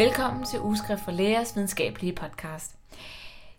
Velkommen 0.00 0.44
til 0.44 0.60
Ugeskrift 0.60 1.04
for 1.04 1.10
Lægers 1.10 1.56
videnskabelige 1.56 2.12
podcast. 2.12 2.76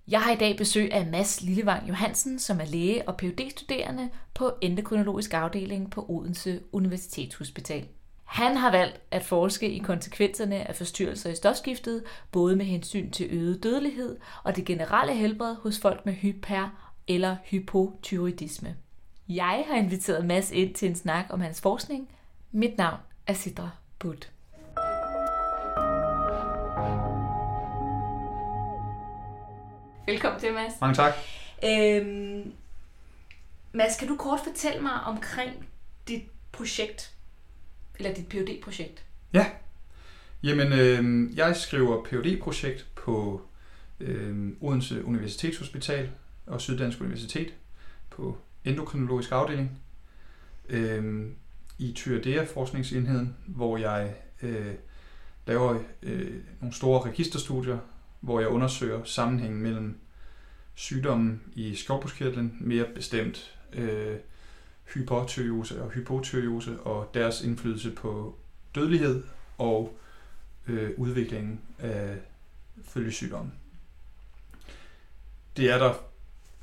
Jeg 0.07 0.21
har 0.21 0.31
i 0.31 0.35
dag 0.35 0.57
besøg 0.57 0.93
af 0.93 1.05
Mads 1.05 1.41
Lillevang 1.41 1.87
Johansen, 1.87 2.39
som 2.39 2.59
er 2.59 2.65
læge 2.65 3.07
og 3.07 3.17
phd 3.17 3.49
studerende 3.49 4.09
på 4.33 4.51
endokrinologisk 4.61 5.33
afdeling 5.33 5.91
på 5.91 6.05
Odense 6.09 6.59
Universitetshospital. 6.71 7.87
Han 8.23 8.57
har 8.57 8.71
valgt 8.71 9.01
at 9.11 9.23
forske 9.23 9.71
i 9.71 9.79
konsekvenserne 9.79 10.67
af 10.67 10.75
forstyrrelser 10.75 11.29
i 11.29 11.35
stofskiftet, 11.35 12.03
både 12.31 12.55
med 12.55 12.65
hensyn 12.65 13.11
til 13.11 13.27
øget 13.29 13.63
dødelighed 13.63 14.17
og 14.43 14.55
det 14.55 14.65
generelle 14.65 15.13
helbred 15.13 15.55
hos 15.55 15.79
folk 15.79 16.05
med 16.05 16.13
hyper- 16.13 16.91
eller 17.07 17.35
hypotyroidisme. 17.45 18.75
Jeg 19.29 19.65
har 19.67 19.75
inviteret 19.77 20.25
Mads 20.25 20.51
ind 20.51 20.73
til 20.73 20.89
en 20.89 20.95
snak 20.95 21.25
om 21.29 21.41
hans 21.41 21.61
forskning. 21.61 22.09
Mit 22.51 22.77
navn 22.77 22.99
er 23.27 23.33
Sidra 23.33 23.69
Butt. 23.99 24.30
Velkommen 30.05 30.41
til, 30.41 30.53
Mads. 30.53 30.73
Mange 30.81 30.95
tak. 30.95 31.13
Øhm, 31.65 32.53
Mads, 33.73 33.97
kan 33.99 34.07
du 34.07 34.15
kort 34.15 34.39
fortælle 34.43 34.81
mig 34.81 34.93
omkring 35.05 35.65
dit 36.07 36.23
projekt, 36.51 37.13
eller 37.99 38.13
dit 38.13 38.27
phd 38.27 38.61
projekt 38.63 39.05
Ja. 39.33 39.45
Jamen, 40.43 40.73
øh, 40.73 41.37
jeg 41.37 41.55
skriver 41.55 42.03
phd 42.03 42.41
projekt 42.41 42.87
på 42.95 43.41
øh, 43.99 44.49
Odense 44.61 45.05
Universitetshospital 45.05 46.09
og 46.47 46.61
Syddansk 46.61 47.01
Universitet 47.01 47.53
på 48.09 48.37
endokrinologisk 48.65 49.31
afdeling 49.31 49.81
øh, 50.69 51.27
i 51.79 51.93
Tyredea 51.95 52.43
forskningsenheden, 52.43 53.35
hvor 53.45 53.77
jeg 53.77 54.13
øh, 54.41 54.73
laver 55.47 55.79
øh, 56.03 56.33
nogle 56.59 56.75
store 56.75 57.09
registerstudier, 57.09 57.77
hvor 58.21 58.39
jeg 58.39 58.49
undersøger 58.49 59.03
sammenhængen 59.03 59.61
mellem 59.61 59.99
sygdommen 60.75 61.41
i 61.53 61.75
skovbruskkirtlen, 61.75 62.57
mere 62.59 62.85
bestemt 62.95 63.57
øh, 63.73 64.17
hypotyreose 64.93 65.83
og 65.83 65.89
hypotyreose 65.89 66.79
og 66.79 67.11
deres 67.13 67.41
indflydelse 67.41 67.91
på 67.91 68.35
dødelighed 68.75 69.23
og 69.57 69.97
øh, 70.67 70.89
udviklingen 70.97 71.59
af 71.79 72.17
følgesygdommen. 72.83 73.53
Det 75.57 75.69
er 75.69 75.77
der 75.77 75.93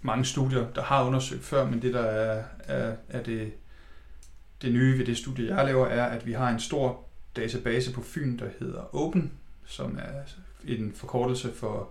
mange 0.03 0.25
studier, 0.25 0.73
der 0.73 0.83
har 0.83 1.05
undersøgt 1.05 1.45
før, 1.45 1.67
men 1.71 1.83
det 1.83 1.95
der 1.95 2.01
er, 2.01 2.45
er, 2.65 2.97
er 3.09 3.23
det, 3.23 3.53
det 4.63 4.73
nye 4.73 4.99
ved 4.99 5.07
det 5.07 5.17
studie, 5.17 5.57
jeg 5.57 5.65
laver, 5.65 5.87
er, 5.87 6.05
at 6.05 6.27
vi 6.27 6.33
har 6.33 6.51
en 6.51 6.61
stor 6.61 7.05
database 7.37 7.93
på 7.93 8.03
Fyn, 8.03 8.39
der 8.39 8.49
hedder 8.59 8.95
Open, 8.95 9.33
som 9.65 9.99
er 9.99 10.23
en 10.65 10.93
forkortelse 10.93 11.55
for 11.55 11.91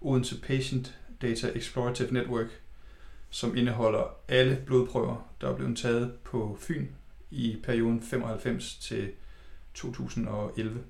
Odense 0.00 0.40
Patient 0.40 0.98
Data 1.22 1.50
Explorative 1.54 2.12
Network, 2.12 2.46
som 3.30 3.56
indeholder 3.56 4.16
alle 4.28 4.62
blodprøver, 4.66 5.30
der 5.40 5.48
er 5.50 5.56
blevet 5.56 5.78
taget 5.78 6.12
på 6.24 6.56
Fyn 6.60 6.86
i 7.30 7.60
perioden 7.62 8.02
95 8.02 8.76
til 8.76 9.12
2011. 9.74 10.80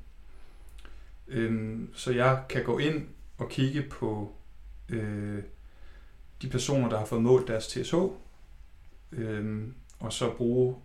Øhm, 1.29 1.91
så 1.95 2.13
jeg 2.13 2.45
kan 2.49 2.65
gå 2.65 2.79
ind 2.79 3.09
og 3.39 3.49
kigge 3.49 3.83
på 3.83 4.35
øh, 4.89 5.43
de 6.43 6.49
personer, 6.49 6.89
der 6.89 6.99
har 6.99 7.07
fået 7.07 7.23
målt 7.23 7.49
deres 7.49 7.67
TSH, 7.67 7.95
øhm, 9.13 9.75
og 9.99 10.13
så 10.13 10.31
bruge 10.37 10.77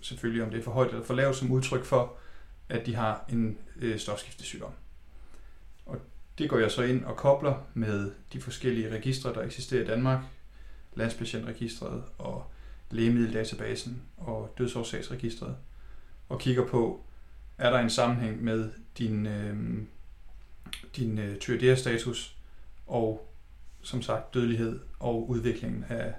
selvfølgelig, 0.00 0.44
om 0.44 0.50
det 0.50 0.58
er 0.58 0.64
for 0.64 0.70
højt 0.70 0.88
eller 0.88 1.04
for 1.04 1.14
lavt, 1.14 1.36
som 1.36 1.52
udtryk 1.52 1.84
for, 1.84 2.16
at 2.68 2.86
de 2.86 2.94
har 2.94 3.24
en 3.28 3.58
øh, 3.76 3.98
stofskiftesygdom. 3.98 4.72
Og 5.86 5.98
det 6.38 6.50
går 6.50 6.58
jeg 6.58 6.70
så 6.70 6.82
ind 6.82 7.04
og 7.04 7.16
kobler 7.16 7.66
med 7.74 8.12
de 8.32 8.40
forskellige 8.40 8.90
registre, 8.90 9.34
der 9.34 9.42
eksisterer 9.42 9.82
i 9.82 9.86
Danmark, 9.86 10.20
landspatientregistret 10.94 12.02
og 12.18 12.50
lægemiddeldatabasen 12.90 14.02
og 14.16 14.54
dødsårsagsregistret, 14.58 15.56
og 16.28 16.38
kigger 16.38 16.66
på, 16.66 17.04
er 17.58 17.70
der 17.70 17.78
en 17.78 17.90
sammenhæng 17.90 18.44
med 18.44 18.70
din, 18.98 19.26
øh, 19.26 19.82
din 20.96 21.18
øh, 21.18 21.38
tyredia-status 21.38 22.36
og 22.86 23.30
som 23.82 24.02
sagt 24.02 24.34
dødelighed 24.34 24.80
og 24.98 25.30
udviklingen 25.30 25.84
af, 25.88 26.14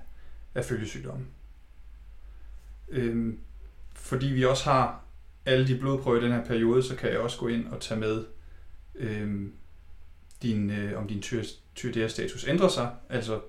af 0.55 0.65
følgesygdomme. 0.65 1.25
Øh, 2.89 3.33
fordi 3.93 4.27
vi 4.27 4.45
også 4.45 4.63
har 4.63 5.03
alle 5.45 5.67
de 5.67 5.77
blodprøver 5.77 6.21
i 6.21 6.23
den 6.23 6.31
her 6.31 6.45
periode, 6.45 6.83
så 6.83 6.95
kan 6.95 7.11
jeg 7.11 7.19
også 7.19 7.39
gå 7.39 7.47
ind 7.47 7.67
og 7.67 7.81
tage 7.81 7.99
med, 7.99 8.25
øh, 8.95 9.49
din, 10.41 10.69
øh, 10.69 10.99
om 10.99 11.07
din 11.07 11.21
tyredia-status 11.75 12.47
ændrer 12.47 12.67
sig, 12.67 12.95
altså 13.09 13.41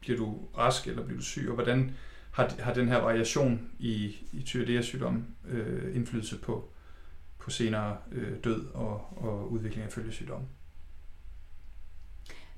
bliver 0.00 0.18
du 0.18 0.48
rask 0.58 0.86
eller 0.86 1.04
bliver 1.04 1.18
du 1.18 1.24
syg, 1.24 1.48
og 1.48 1.54
hvordan 1.54 1.94
har, 2.30 2.54
har 2.58 2.74
den 2.74 2.88
her 2.88 2.98
variation 2.98 3.70
i, 3.78 4.16
i 4.32 4.42
tyredia-sygdom 4.42 5.24
øh, 5.48 5.96
indflydelse 5.96 6.38
på, 6.38 6.72
på 7.38 7.50
senere 7.50 7.96
øh, 8.12 8.44
død 8.44 8.66
og, 8.66 9.08
og 9.16 9.52
udvikling 9.52 9.86
af 9.86 9.92
følgesygdomme. 9.92 10.46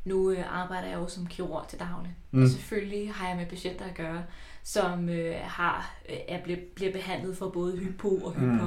Nu 0.04 0.30
øh, 0.30 0.60
arbejder 0.60 0.88
jeg 0.88 0.96
jo 0.96 1.08
som 1.08 1.26
kirurg 1.26 1.68
til 1.68 1.78
daglig, 1.78 2.16
mm. 2.30 2.42
og 2.42 2.48
selvfølgelig 2.48 3.12
har 3.12 3.28
jeg 3.28 3.36
med 3.36 3.46
patienter 3.46 3.84
at 3.84 3.94
gøre, 3.94 4.22
som 4.62 5.08
øh, 5.08 5.34
har 5.42 5.94
øh, 6.08 6.16
er, 6.28 6.42
bliver, 6.42 6.58
bliver 6.74 6.92
behandlet 6.92 7.36
for 7.36 7.48
både 7.48 7.76
hypo- 7.76 8.24
og 8.24 8.34
mm. 8.38 8.60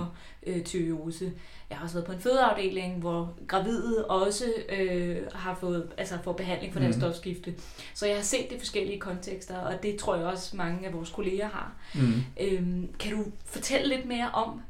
hypertyreose. 0.44 1.32
Jeg 1.70 1.78
har 1.78 1.84
også 1.84 1.96
været 1.96 2.06
på 2.06 2.12
en 2.12 2.20
fødeafdeling, 2.20 3.00
hvor 3.00 3.34
gravide 3.48 4.06
også 4.06 4.46
øh, 4.80 5.18
har 5.34 5.56
fået 5.56 5.92
altså 5.98 6.18
får 6.24 6.34
behandling 6.34 6.74
for 6.74 6.80
deres 6.80 6.96
mm. 6.96 7.02
stofskifte. 7.02 7.54
Så 7.94 8.08
jeg 8.08 8.16
har 8.16 8.24
set 8.24 8.50
det 8.50 8.60
forskellige 8.60 9.00
kontekster, 9.00 9.58
og 9.58 9.84
det 9.84 9.96
tror 9.96 10.16
jeg 10.16 10.26
også 10.26 10.56
mange 10.56 10.88
af 10.88 10.94
vores 10.94 11.10
kolleger 11.10 11.48
har. 11.48 11.72
Mm. 11.96 12.24
Øhm, 12.42 12.94
kan 13.00 13.12
du 13.12 13.24
fortælle 13.46 13.96
lidt 13.96 14.06
mere 14.06 14.32
om 14.34 14.62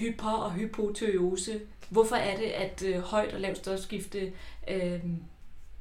hyper- 0.00 0.44
og 0.44 0.52
hypotyreose? 0.52 1.60
Hvorfor 1.88 2.16
er 2.16 2.36
det, 2.36 2.44
at 2.44 2.82
øh, 2.86 3.00
højt 3.00 3.34
og 3.34 3.40
lavt 3.40 3.58
stofskifte 3.58 4.32
øh, 4.68 5.00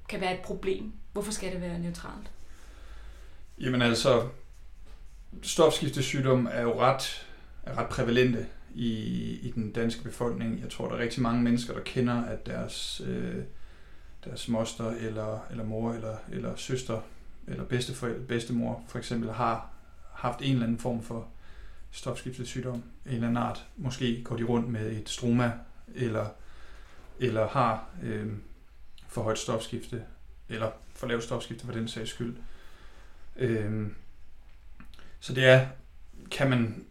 kan 0.09 0.22
være 0.22 0.34
et 0.34 0.40
problem? 0.40 0.91
Hvorfor 1.13 1.31
skal 1.31 1.52
det 1.53 1.62
være 1.62 1.80
neutralt? 1.80 2.31
Jamen 3.59 3.81
altså, 3.81 4.28
stofskiftesygdom 5.41 6.47
er 6.52 6.62
jo 6.62 6.79
ret, 6.79 7.28
er 7.63 7.78
ret 7.78 7.90
prævalente 7.90 8.46
i, 8.75 8.94
i 9.41 9.52
den 9.56 9.72
danske 9.72 10.03
befolkning. 10.03 10.62
Jeg 10.62 10.69
tror, 10.69 10.88
der 10.88 10.96
er 10.96 11.00
rigtig 11.00 11.22
mange 11.22 11.44
mennesker, 11.44 11.74
der 11.74 11.81
kender, 11.81 12.24
at 12.24 12.46
deres, 12.46 13.02
øh, 13.06 13.44
deres 14.25 14.47
moster 14.47 14.91
eller, 14.91 15.47
eller 15.52 15.63
mor 15.63 15.94
eller, 15.94 16.16
eller 16.31 16.56
søster 16.56 17.02
eller 17.47 17.63
bedsteforældre, 17.63 18.19
bedstemor 18.19 18.84
for 18.88 18.97
eksempel 18.97 19.31
har 19.31 19.69
haft 20.13 20.41
en 20.41 20.52
eller 20.52 20.63
anden 20.63 20.79
form 20.79 21.03
for 21.03 21.28
stofskiftesygdom, 21.92 22.76
en 22.76 22.84
eller 23.06 23.28
anden 23.28 23.44
art. 23.44 23.66
Måske 23.78 24.24
går 24.24 24.38
de 24.38 24.44
rundt 24.44 24.70
med 24.70 24.92
et 24.92 25.10
stroma 25.10 25.52
eller, 25.96 26.28
eller 27.20 27.48
har 27.48 27.90
øh, 28.04 28.28
for 29.08 29.22
højt 29.24 29.40
stofskifte, 29.40 30.04
eller 30.50 30.72
for 30.96 31.08
lavt 31.08 31.24
stofskifte 31.24 31.66
for 31.66 31.74
den 31.74 31.88
sags 31.88 32.10
skyld. 32.10 32.36
Øh, 33.36 33.88
så 35.20 35.34
det 35.34 35.46
er, 35.46 35.68
kan 36.32 36.50
man 36.50 36.86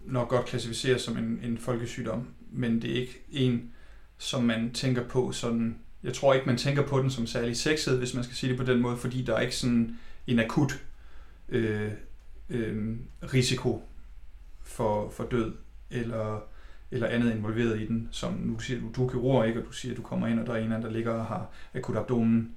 nok 0.00 0.28
godt 0.28 0.46
klassificere 0.46 0.98
som 0.98 1.16
en, 1.16 1.40
en 1.42 1.58
folkesygdom, 1.58 2.28
men 2.50 2.82
det 2.82 2.90
er 2.90 3.00
ikke 3.00 3.22
en, 3.30 3.72
som 4.18 4.44
man 4.44 4.72
tænker 4.72 5.08
på 5.08 5.32
sådan, 5.32 5.78
jeg 6.02 6.14
tror 6.14 6.34
ikke, 6.34 6.46
man 6.46 6.58
tænker 6.58 6.86
på 6.86 6.98
den 6.98 7.10
som 7.10 7.26
særlig 7.26 7.56
sexet, 7.56 7.98
hvis 7.98 8.14
man 8.14 8.24
skal 8.24 8.36
sige 8.36 8.50
det 8.50 8.58
på 8.58 8.64
den 8.64 8.80
måde, 8.80 8.96
fordi 8.96 9.22
der 9.22 9.34
er 9.34 9.40
ikke 9.40 9.56
sådan 9.56 9.98
en 10.26 10.38
akut 10.38 10.84
øh, 11.48 11.92
øh, 12.50 12.96
risiko 13.22 13.88
for, 14.64 15.10
for 15.10 15.24
død, 15.24 15.54
eller, 15.90 16.40
eller 16.90 17.08
andet 17.08 17.34
involveret 17.34 17.80
i 17.80 17.86
den, 17.86 18.08
som 18.10 18.32
nu 18.32 18.58
siger 18.58 18.80
du, 18.80 18.90
du 18.96 19.06
er 19.06 19.10
kirurg, 19.10 19.46
ikke, 19.46 19.60
og 19.60 19.66
du 19.66 19.72
siger, 19.72 19.92
at 19.92 19.96
du 19.96 20.02
kommer 20.02 20.26
ind, 20.26 20.40
og 20.40 20.46
der 20.46 20.52
er 20.52 20.58
en 20.58 20.64
anden, 20.64 20.82
der 20.82 20.90
ligger 20.90 21.12
og 21.12 21.26
har 21.26 21.50
akut 21.74 21.96
abdomen, 21.96 22.54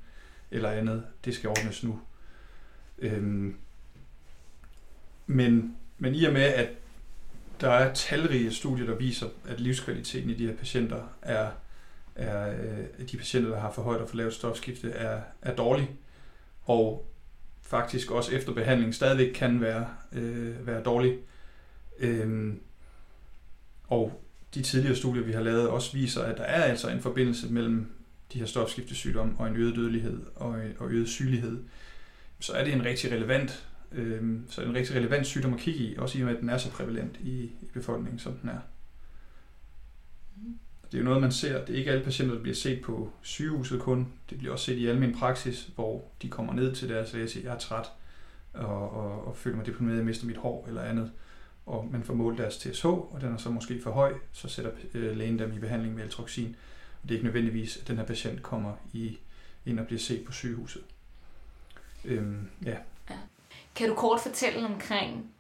eller 0.52 0.70
andet, 0.70 1.04
det 1.26 1.36
skal 1.36 1.50
ordnes 1.50 1.84
nu. 1.84 2.00
Øhm, 3.00 3.56
men, 5.28 5.76
men 5.98 6.16
i 6.16 6.24
og 6.24 6.34
med, 6.34 6.42
at 6.42 6.70
der 7.62 7.70
er 7.70 7.94
talrige 7.94 8.54
studier, 8.54 8.86
der 8.86 8.96
viser, 8.96 9.28
at 9.48 9.60
livskvaliteten 9.60 10.30
i 10.30 10.34
de 10.34 10.48
her 10.48 10.56
patienter 10.56 11.04
er, 11.22 11.50
er 12.16 12.50
øh, 12.50 13.08
de 13.12 13.18
patienter, 13.18 13.50
der 13.50 13.60
har 13.60 13.72
for 13.72 13.82
højt 13.82 14.02
og 14.02 14.10
for 14.10 14.18
lavt 14.18 14.34
stofskifte, 14.34 14.92
er, 14.92 15.22
er 15.42 15.56
dårlig, 15.56 15.92
og 16.64 17.08
faktisk 17.62 18.12
også 18.12 18.36
efter 18.36 18.54
behandling 18.54 18.96
stadigvæk 18.96 19.34
kan 19.34 19.62
være, 19.62 19.88
øh, 20.12 20.68
være 20.68 20.84
dårlig. 20.84 21.18
Øhm, 22.00 22.60
og 23.88 24.24
de 24.54 24.62
tidligere 24.62 24.96
studier, 24.96 25.24
vi 25.24 25.32
har 25.32 25.42
lavet, 25.42 25.70
også 25.70 25.94
viser, 25.94 26.24
at 26.24 26.38
der 26.38 26.44
er 26.44 26.64
altså 26.64 26.90
en 26.90 27.02
forbindelse 27.02 27.54
mellem 27.54 27.86
de 28.34 28.40
her 28.40 28.46
stofskiftesygdomme 28.46 29.34
og 29.38 29.48
en 29.48 29.56
øget 29.56 29.76
dødelighed 29.76 30.22
og, 30.36 30.60
og 30.80 30.92
øget 30.92 31.10
sygelighed, 31.10 31.64
så 32.40 32.54
er 32.54 32.64
det 32.64 32.74
en 32.74 32.86
rigtig 32.86 33.12
relevant 33.12 33.68
øh, 33.92 34.40
så 34.50 34.62
er 34.62 34.66
det 34.66 34.72
en 34.72 34.78
rigtig 34.78 34.96
relevant 34.96 35.28
sygdom 35.28 35.54
at 35.54 35.60
kigge 35.60 35.80
i, 35.80 35.98
også 35.98 36.18
i 36.18 36.22
og 36.22 36.26
med, 36.26 36.36
at 36.36 36.42
den 36.42 36.50
er 36.50 36.58
så 36.58 36.72
prævalent 36.72 37.18
i, 37.20 37.42
i 37.62 37.70
befolkningen, 37.74 38.20
som 38.20 38.34
den 38.34 38.50
er. 38.50 38.60
Det 40.92 40.94
er 40.94 40.98
jo 40.98 41.04
noget, 41.04 41.22
man 41.22 41.32
ser. 41.32 41.66
Det 41.66 41.74
er 41.74 41.80
ikke 41.80 41.92
alle 41.92 42.04
patienter, 42.04 42.36
der 42.36 42.42
bliver 42.42 42.56
set 42.56 42.82
på 42.82 43.12
sygehuset 43.22 43.80
kun. 43.80 44.08
Det 44.30 44.38
bliver 44.38 44.54
også 44.54 44.66
set 44.66 44.78
i 44.78 44.88
almen 44.88 45.14
praksis, 45.14 45.70
hvor 45.76 46.12
de 46.22 46.30
kommer 46.30 46.54
ned 46.54 46.76
til 46.76 46.90
deres 46.90 47.14
læge 47.14 47.26
og 47.26 47.30
siger, 47.30 47.44
jeg 47.44 47.56
er 47.56 47.60
træt 47.60 47.86
og, 48.54 48.92
og, 48.92 49.28
og 49.28 49.38
føler 49.38 49.58
mig 49.58 49.66
deprimeret, 49.66 49.98
jeg 49.98 50.06
mister 50.06 50.28
mit 50.28 50.38
hår 50.38 50.66
eller 50.68 50.82
andet. 50.82 51.12
Og 51.68 51.88
man 51.92 52.04
får 52.04 52.14
målt 52.14 52.38
deres 52.38 52.58
TSH, 52.58 52.86
og 52.86 53.18
den 53.22 53.34
er 53.34 53.38
så 53.38 53.50
måske 53.50 53.82
for 53.82 53.92
høj, 53.92 54.14
så 54.34 54.48
sætter 54.48 54.72
øh, 54.94 55.18
lægen 55.18 55.40
dem 55.40 55.54
i 55.54 55.60
behandling 55.60 55.96
med 55.96 56.04
eltroxin. 56.04 56.56
Og 57.04 57.10
det 57.10 57.12
er 57.12 57.18
ikke 57.18 57.26
nødvendigvis, 57.26 57.78
at 57.78 57.88
den 57.88 57.98
her 57.98 58.06
patient 58.06 58.44
kommer 58.44 58.74
i, 58.94 59.18
ind 59.66 59.80
og 59.80 59.86
bliver 59.86 60.00
set 60.00 60.26
på 60.26 60.32
sygehuset. 60.32 60.84
Øhm, 62.06 62.50
ja. 62.66 62.78
ja. 63.10 63.16
Kan 63.76 63.90
du 63.90 63.96
kort 63.96 64.22
fortælle 64.22 64.66
omkring 64.66 65.32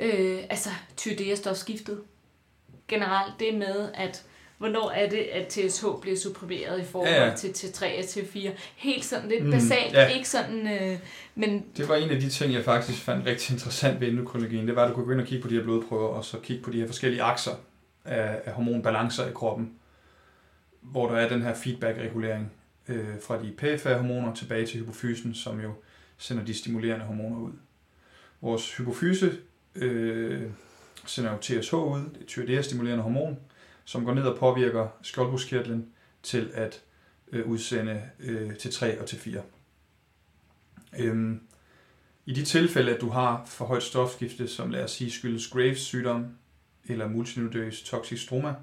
øh, 0.00 0.44
altså 0.50 0.70
tyredeastofskiftet? 0.96 2.02
Generelt 2.88 3.40
det 3.40 3.54
med, 3.54 3.92
at 3.94 4.26
hvornår 4.58 4.90
er 4.90 5.08
det, 5.08 5.18
at 5.18 5.46
TSH 5.46 5.84
bliver 6.00 6.16
supprimeret 6.16 6.80
i 6.80 6.84
forhold 6.84 7.10
ja, 7.10 7.26
ja. 7.26 7.34
til 7.34 7.48
T3 7.48 7.84
og 7.84 8.04
T4? 8.04 8.50
Helt 8.76 9.04
sådan 9.04 9.28
lidt 9.28 9.44
mm, 9.44 9.50
basalt, 9.50 9.92
ja. 9.92 10.06
ikke 10.06 10.28
sådan... 10.28 10.68
Øh, 10.68 10.98
men... 11.34 11.64
Det 11.76 11.88
var 11.88 11.96
en 11.96 12.10
af 12.10 12.20
de 12.20 12.28
ting, 12.28 12.52
jeg 12.52 12.64
faktisk 12.64 13.02
fandt 13.02 13.26
rigtig 13.26 13.52
interessant 13.52 14.00
ved 14.00 14.08
endokrinologien. 14.08 14.66
Det 14.68 14.76
var, 14.76 14.84
at 14.84 14.90
du 14.90 14.94
kunne 14.94 15.06
gå 15.06 15.12
ind 15.12 15.20
og 15.20 15.26
kigge 15.26 15.42
på 15.42 15.48
de 15.48 15.54
her 15.54 15.62
blodprøver, 15.62 16.08
og 16.08 16.24
så 16.24 16.38
kigge 16.38 16.62
på 16.62 16.70
de 16.70 16.80
her 16.80 16.86
forskellige 16.86 17.22
akser 17.22 17.52
af, 18.04 18.40
af 18.44 18.52
hormonbalancer 18.52 19.28
i 19.28 19.32
kroppen, 19.34 19.72
hvor 20.80 21.08
der 21.08 21.16
er 21.16 21.28
den 21.28 21.42
her 21.42 21.54
feedback-regulering 21.54 22.52
øh, 22.88 23.20
fra 23.22 23.42
de 23.42 23.52
perifære 23.58 23.98
hormoner 23.98 24.34
tilbage 24.34 24.66
til 24.66 24.80
hypofysen, 24.80 25.34
som 25.34 25.60
jo 25.60 25.72
sender 26.18 26.44
de 26.44 26.54
stimulerende 26.54 27.04
hormoner 27.04 27.38
ud. 27.38 27.52
Vores 28.40 28.76
hypofyse 28.76 29.32
øh, 29.74 30.42
sender 31.06 31.32
jo 31.32 31.38
TSH 31.38 31.74
ud, 31.74 32.00
det 32.00 32.22
er 32.22 32.26
tyreoidea-stimulerende 32.26 33.02
hormon, 33.02 33.38
som 33.86 34.04
går 34.04 34.14
ned 34.14 34.22
og 34.22 34.38
påvirker 34.38 34.88
skjoldbruskkirtlen 35.02 35.86
til 36.22 36.50
at 36.54 36.82
øh, 37.32 37.46
udsende 37.46 38.02
øh, 38.20 38.56
til 38.56 38.72
3 38.72 39.00
og 39.00 39.06
til 39.06 39.18
4. 39.18 39.42
Øhm, 40.98 41.40
I 42.26 42.32
de 42.32 42.44
tilfælde, 42.44 42.94
at 42.94 43.00
du 43.00 43.08
har 43.10 43.44
for 43.46 43.64
højt 43.64 43.82
stofskifte, 43.82 44.48
som 44.48 44.70
lad 44.70 44.84
os 44.84 44.90
sige 44.90 45.10
skyldes 45.10 45.48
Graves 45.48 45.80
sygdom 45.80 46.26
eller 46.84 47.08
multinudøs 47.08 47.82
toxic 47.82 48.22
stroma, 48.22 48.54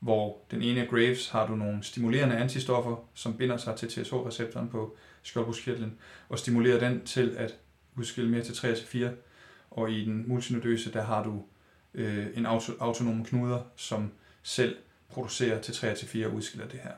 hvor 0.00 0.38
den 0.50 0.62
ene 0.62 0.80
af 0.80 0.88
Graves 0.88 1.28
har 1.28 1.46
du 1.46 1.56
nogle 1.56 1.82
stimulerende 1.82 2.36
antistoffer, 2.36 2.96
som 3.14 3.36
binder 3.36 3.56
sig 3.56 3.76
til 3.76 3.88
TSH-receptoren 3.88 4.68
på 4.68 4.96
skjoldbruskkirtlen, 5.22 5.98
og 6.28 6.38
stimulerer 6.38 6.78
den 6.78 7.04
til 7.04 7.34
at 7.36 7.56
udskille 7.96 8.30
mere 8.30 8.44
til 8.44 8.54
3 8.54 8.74
til 8.74 8.86
4. 8.86 9.10
Og 9.70 9.92
i 9.92 10.04
den 10.04 10.28
multinodøse, 10.28 10.92
der 10.92 11.02
har 11.02 11.24
du 11.24 11.42
øh, 11.94 12.26
en 12.34 12.46
auto, 12.46 12.72
autonom 12.80 13.24
knuder, 13.24 13.60
som 13.76 14.10
selv 14.48 14.76
producerer 15.08 15.60
til 15.60 15.74
3 15.74 15.94
til 15.94 16.08
4 16.08 16.26
og 16.26 16.32
udskiller 16.32 16.68
det 16.68 16.80
her. 16.80 16.92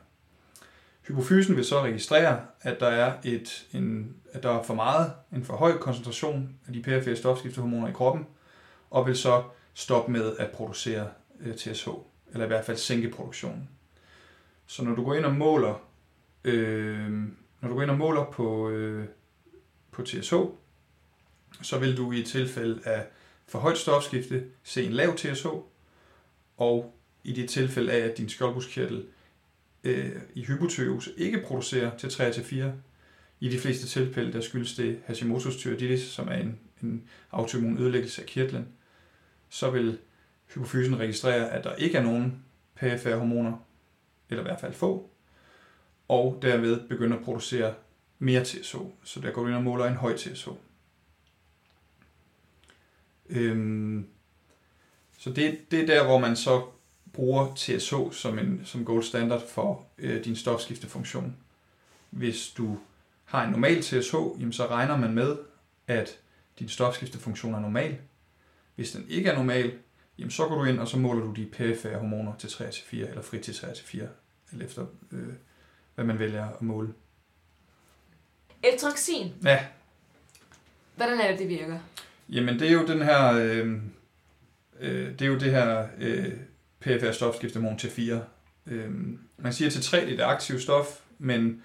Hypofysen 1.03 1.57
vil 1.57 1.65
så 1.65 1.83
registrere, 1.83 2.41
at 2.61 2.81
der 2.81 2.87
er, 2.87 3.13
et, 3.25 3.67
en, 3.73 4.17
at 4.33 4.43
der 4.43 4.51
er 4.51 4.63
for 4.63 4.75
meget, 4.75 5.13
en 5.33 5.45
for 5.45 5.57
høj 5.57 5.79
koncentration 5.79 6.55
af 6.67 6.73
de 6.73 6.83
perifere 6.83 7.17
stofskiftehormoner 7.17 7.89
i 7.89 7.93
kroppen, 7.93 8.27
og 8.91 9.07
vil 9.07 9.17
så 9.17 9.43
stoppe 9.75 10.13
med 10.13 10.37
at 10.37 10.51
producere 10.51 11.09
øh, 11.41 11.57
TSH, 11.57 11.89
eller 12.33 12.45
i 12.45 12.49
hvert 12.49 12.65
fald 12.65 12.77
sænke 12.77 13.11
produktionen. 13.11 13.69
Så 14.67 14.85
når 14.85 14.95
du 14.95 15.05
går 15.05 15.15
ind 15.15 15.25
og 15.25 15.35
måler, 15.35 15.89
øh, 16.45 17.11
når 17.61 17.69
du 17.69 17.75
går 17.75 17.83
ind 17.83 17.91
og 17.91 17.99
måler 17.99 18.25
på, 18.25 18.69
øh, 18.69 19.07
på 19.91 20.03
TSH, 20.03 20.35
så 21.63 21.79
vil 21.79 21.97
du 21.97 22.13
i 22.13 22.21
et 22.21 22.27
tilfælde 22.27 22.81
af 22.85 23.07
for 23.47 23.59
højt 23.59 23.79
stofskifte 23.79 24.45
se 24.63 24.85
en 24.85 24.93
lav 24.93 25.17
TSH, 25.17 25.47
og 26.57 27.00
i 27.25 27.33
det 27.33 27.49
tilfælde 27.49 27.93
af, 27.93 27.99
at 27.99 28.19
din 28.19 28.29
skjoldbruskkirtel 28.29 29.07
øh, 29.85 30.17
i 30.35 30.45
hypotyreose 30.45 31.11
ikke 31.17 31.43
producerer 31.47 31.97
til 31.99 32.11
3 32.11 32.33
til 32.33 32.45
4. 32.45 32.73
I 33.41 33.49
de 33.49 33.59
fleste 33.59 33.87
tilfælde, 33.87 34.33
der 34.33 34.41
skyldes 34.41 34.75
det 34.75 35.01
Hashimoto's 35.09 35.61
thyreoiditis, 35.61 36.03
som 36.03 36.29
er 36.29 36.35
en, 36.37 36.59
en 36.83 37.05
autoimmun 37.31 37.79
ødelæggelse 37.79 38.23
af 38.23 38.29
kirtlen, 38.29 38.69
så 39.49 39.71
vil 39.71 39.99
hypofysen 40.55 40.99
registrere, 40.99 41.51
at 41.51 41.65
der 41.65 41.75
ikke 41.75 41.99
er 41.99 42.03
nogen 42.03 42.43
PFR 42.77 43.17
hormoner, 43.17 43.67
eller 44.31 44.43
i 44.43 44.47
hvert 44.47 44.61
fald 44.61 44.73
få, 44.73 45.11
og 46.09 46.39
derved 46.43 46.89
begynder 46.89 47.17
at 47.17 47.25
producere 47.25 47.75
mere 48.19 48.45
TSH. 48.45 48.77
Så 49.05 49.21
der 49.21 49.31
går 49.31 49.43
du 49.43 49.49
ind 49.49 49.57
og 49.57 49.63
måler 49.63 49.85
en 49.85 49.95
høj 49.95 50.17
TSH. 50.17 50.49
Øhm, 53.29 54.07
så 55.19 55.31
det, 55.31 55.71
det 55.71 55.81
er 55.81 55.87
der, 55.87 56.05
hvor 56.05 56.19
man 56.19 56.37
så 56.37 56.67
bruger 57.13 57.55
TSH 57.55 57.95
som 58.13 58.39
en 58.39 58.63
som 58.65 58.85
gold 58.85 59.03
standard 59.03 59.49
for 59.49 59.87
øh, 59.99 60.25
din 60.25 60.37
stofskiftefunktion. 60.37 61.37
Hvis 62.11 62.49
du 62.49 62.79
har 63.25 63.45
en 63.45 63.51
normal 63.51 63.83
TSH, 63.83 64.15
jamen 64.39 64.53
så 64.53 64.67
regner 64.67 64.97
man 64.97 65.15
med, 65.15 65.37
at 65.87 66.19
din 66.59 66.69
stofskiftefunktion 66.69 67.55
er 67.55 67.61
normal. 67.61 67.99
Hvis 68.75 68.93
den 68.93 69.07
ikke 69.09 69.31
er 69.31 69.37
normal, 69.37 69.73
jamen 70.19 70.31
så 70.31 70.47
går 70.47 70.55
du 70.55 70.65
ind, 70.65 70.81
og 70.81 70.89
så 70.89 70.99
måler 70.99 71.25
du 71.25 71.33
de 71.33 71.47
perifære 71.47 71.99
hormoner 71.99 72.33
til 72.39 72.51
3 72.51 72.71
til 72.71 72.85
4, 72.85 73.09
eller 73.09 73.23
fri 73.23 73.39
til 73.39 73.55
3 73.55 73.75
til 73.75 73.85
4, 73.85 74.09
eller 74.53 74.65
efter 74.65 74.87
øh, 75.13 75.29
hvad 75.95 76.05
man 76.05 76.19
vælger 76.19 76.49
at 76.49 76.63
måle. 76.63 76.93
Eltroxin. 78.63 79.33
Ja. 79.45 79.67
Hvordan 80.97 81.21
er 81.21 81.31
det, 81.31 81.39
det 81.39 81.49
virker? 81.49 81.79
Jamen 82.29 82.59
det 82.59 82.69
er 82.69 82.73
jo 82.73 82.87
den 82.87 83.03
her, 83.03 83.33
øh, 83.33 83.77
øh, 84.81 85.13
det 85.13 85.23
er 85.23 85.27
jo 85.27 85.39
det 85.39 85.51
her 85.51 85.89
øh, 85.99 86.33
PFR 86.81 87.13
stofskiftehormon 87.13 87.79
T4. 87.83 88.15
Øh, 88.67 88.91
man 89.37 89.53
siger, 89.53 89.69
at 89.69 89.77
T3 89.77 89.97
det 89.97 90.13
er 90.13 90.17
det 90.17 90.23
aktive 90.23 90.61
stof, 90.61 90.87
men 91.19 91.63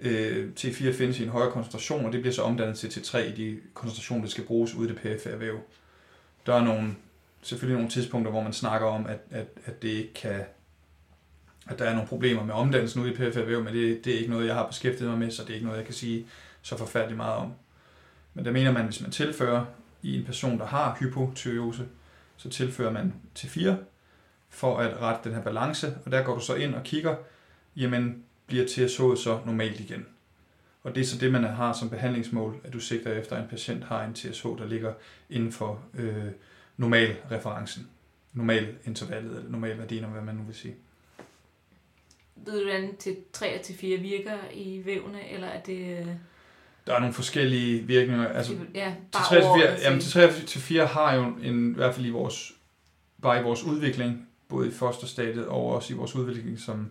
øh, 0.00 0.50
T4 0.60 0.92
findes 0.92 1.20
i 1.20 1.22
en 1.22 1.28
højere 1.28 1.50
koncentration, 1.50 2.04
og 2.04 2.12
det 2.12 2.20
bliver 2.20 2.34
så 2.34 2.42
omdannet 2.42 2.78
til 2.78 2.88
T3 2.88 3.18
i 3.18 3.32
de 3.32 3.60
koncentrationer, 3.74 4.22
der 4.22 4.30
skal 4.30 4.44
bruges 4.44 4.74
ude 4.74 4.88
i 4.88 4.92
det 4.92 5.00
PFR 5.00 5.36
væv. 5.36 5.60
Der 6.46 6.54
er 6.54 6.64
nogle, 6.64 6.94
selvfølgelig 7.42 7.76
nogle 7.76 7.90
tidspunkter, 7.90 8.30
hvor 8.30 8.42
man 8.42 8.52
snakker 8.52 8.86
om, 8.86 9.06
at, 9.06 9.18
at, 9.30 9.46
at 9.64 9.82
det 9.82 9.88
ikke 9.88 10.14
kan 10.14 10.44
at 11.66 11.78
der 11.78 11.84
er 11.84 11.92
nogle 11.94 12.08
problemer 12.08 12.44
med 12.44 12.54
omdannelsen 12.54 13.02
ude 13.02 13.12
i 13.12 13.14
PFR 13.14 13.40
væv, 13.40 13.64
men 13.64 13.74
det, 13.74 14.04
det 14.04 14.14
er 14.14 14.18
ikke 14.18 14.30
noget, 14.30 14.46
jeg 14.46 14.54
har 14.54 14.66
beskæftiget 14.66 15.10
mig 15.10 15.18
med, 15.18 15.30
så 15.30 15.42
det 15.42 15.50
er 15.50 15.54
ikke 15.54 15.66
noget, 15.66 15.78
jeg 15.78 15.86
kan 15.86 15.94
sige 15.94 16.26
så 16.62 16.76
forfærdeligt 16.76 17.16
meget 17.16 17.36
om. 17.36 17.52
Men 18.34 18.44
der 18.44 18.50
mener 18.50 18.72
man, 18.72 18.84
hvis 18.84 19.00
man 19.00 19.10
tilfører 19.10 19.64
i 20.02 20.18
en 20.18 20.24
person, 20.24 20.58
der 20.58 20.66
har 20.66 20.96
hypotyreose, 21.00 21.86
så 22.36 22.50
tilfører 22.50 22.90
man 22.90 23.14
T4 23.38 23.72
for 24.52 24.78
at 24.78 25.00
rette 25.00 25.28
den 25.28 25.36
her 25.36 25.42
balance, 25.42 25.96
og 26.04 26.12
der 26.12 26.22
går 26.22 26.34
du 26.34 26.40
så 26.40 26.54
ind 26.54 26.74
og 26.74 26.82
kigger, 26.82 27.16
jamen 27.76 28.24
bliver 28.46 28.64
TSH'et 28.64 29.16
så 29.16 29.40
normalt 29.46 29.80
igen. 29.80 30.06
Og 30.82 30.94
det 30.94 31.00
er 31.00 31.04
så 31.04 31.18
det, 31.18 31.32
man 31.32 31.44
har 31.44 31.72
som 31.72 31.90
behandlingsmål, 31.90 32.60
at 32.64 32.72
du 32.72 32.80
sigter 32.80 33.12
efter, 33.12 33.36
at 33.36 33.42
en 33.42 33.48
patient 33.48 33.84
har 33.84 34.04
en 34.04 34.14
TSH, 34.14 34.46
der 34.46 34.66
ligger 34.66 34.92
inden 35.30 35.52
for 35.52 35.82
øh, 35.94 36.26
normal 36.76 37.16
referencen, 37.30 37.88
normal 38.32 38.74
intervallet, 38.84 39.36
eller 39.36 39.50
normal 39.50 39.78
værdien, 39.78 40.04
hvad 40.04 40.22
man 40.22 40.34
nu 40.34 40.42
vil 40.42 40.54
sige. 40.54 40.74
Ved 42.36 42.58
du, 42.58 42.64
hvordan 42.64 42.96
til 42.96 43.16
3 43.32 43.60
til 43.64 43.74
4 43.74 43.98
virker 43.98 44.38
i 44.54 44.82
vævne, 44.84 45.30
eller 45.30 45.46
er 45.46 45.60
det... 45.60 45.98
Øh, 45.98 46.06
der 46.86 46.94
er 46.94 46.98
nogle 46.98 47.14
forskellige 47.14 47.82
virkninger. 47.82 48.28
Altså, 48.28 48.52
ja, 48.74 48.94
bare 49.12 49.34
til 49.34 49.42
3 49.42 49.58
til 49.58 49.68
4, 49.68 49.80
jamen, 49.82 50.00
til 50.00 50.12
3 50.12 50.32
til 50.46 50.60
4 50.60 50.86
har 50.86 51.14
jo 51.14 51.24
en, 51.42 51.70
i 51.70 51.74
hvert 51.74 51.94
fald 51.94 52.06
i 52.06 52.10
vores, 52.10 52.52
bare 53.22 53.40
i 53.40 53.42
vores 53.42 53.62
udvikling, 53.62 54.28
både 54.52 54.68
i 54.68 54.70
fosterstadiet 54.70 55.46
og 55.46 55.66
også 55.66 55.94
i 55.94 55.96
vores 55.96 56.14
udvikling 56.14 56.58
som, 56.58 56.90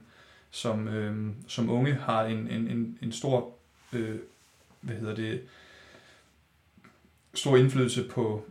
som, 0.51 0.88
øh, 0.88 1.34
som 1.48 1.70
unge, 1.70 1.94
har 1.94 2.24
en, 2.25 2.48
en, 2.48 2.68
en, 2.68 2.98
en 3.01 3.12
stor, 3.12 3.53
øh, 3.94 4.20
hvad 4.82 4.96
hedder 4.96 5.15
det, 5.15 5.41
stor 7.34 7.58
indflydelse 7.58 8.08
på, 8.08 8.46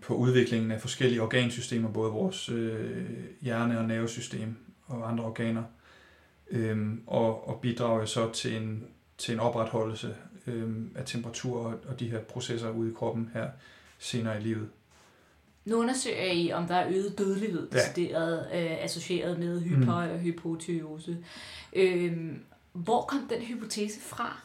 på 0.00 0.14
udviklingen 0.14 0.70
af 0.70 0.80
forskellige 0.80 1.22
organsystemer, 1.22 1.88
både 1.88 2.12
vores 2.12 2.48
øh, 2.48 3.06
hjerne- 3.40 3.78
og 3.78 3.84
nervesystem 3.84 4.56
og 4.86 5.08
andre 5.10 5.24
organer, 5.24 5.62
øh, 6.50 6.92
og, 7.06 7.48
og 7.48 7.60
bidrager 7.60 8.04
så 8.04 8.32
til 8.32 8.56
en, 8.56 8.84
til 9.18 9.34
en 9.34 9.40
opretholdelse 9.40 10.16
øh, 10.46 10.70
af 10.94 11.04
temperatur 11.06 11.66
og, 11.66 11.80
og 11.88 12.00
de 12.00 12.10
her 12.10 12.20
processer 12.20 12.70
ude 12.70 12.90
i 12.90 12.94
kroppen 12.94 13.30
her 13.34 13.50
senere 13.98 14.40
i 14.40 14.42
livet. 14.42 14.68
Nu 15.64 15.76
undersøger 15.76 16.32
I, 16.32 16.52
om 16.52 16.66
der 16.66 16.74
er 16.74 16.88
øget 16.88 17.18
dødelighed 17.18 17.68
ja. 17.72 17.78
decideret, 17.78 18.46
øh, 18.54 18.84
associeret 18.84 19.38
med 19.38 19.60
hyper- 19.62 20.06
mm. 20.06 20.12
og 20.12 20.18
hypotyreose. 20.18 21.18
Øh, 21.72 22.12
hvor 22.72 23.02
kom 23.02 23.28
den 23.30 23.42
hypotese 23.42 24.00
fra? 24.00 24.40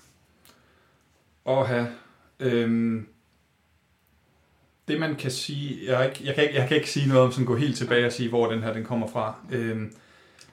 Og 1.46 1.68
have, 1.68 1.88
øh, 2.40 3.02
det 4.88 5.00
man 5.00 5.16
kan 5.16 5.32
sige, 5.32 5.92
jeg, 5.92 6.06
ikke, 6.06 6.26
jeg, 6.26 6.36
kan 6.36 6.44
ikke, 6.44 6.56
jeg 6.56 6.68
kan 6.68 6.78
ikke 6.78 6.90
sige 6.90 7.08
noget 7.08 7.24
om 7.24 7.32
sådan 7.32 7.46
gå 7.46 7.56
helt 7.56 7.78
tilbage 7.78 8.06
og 8.06 8.12
sige, 8.12 8.30
hvor 8.30 8.52
den 8.52 8.64
her 8.64 8.74
den 8.74 8.84
kommer 8.84 9.08
fra. 9.08 9.36
Øh, 9.52 9.82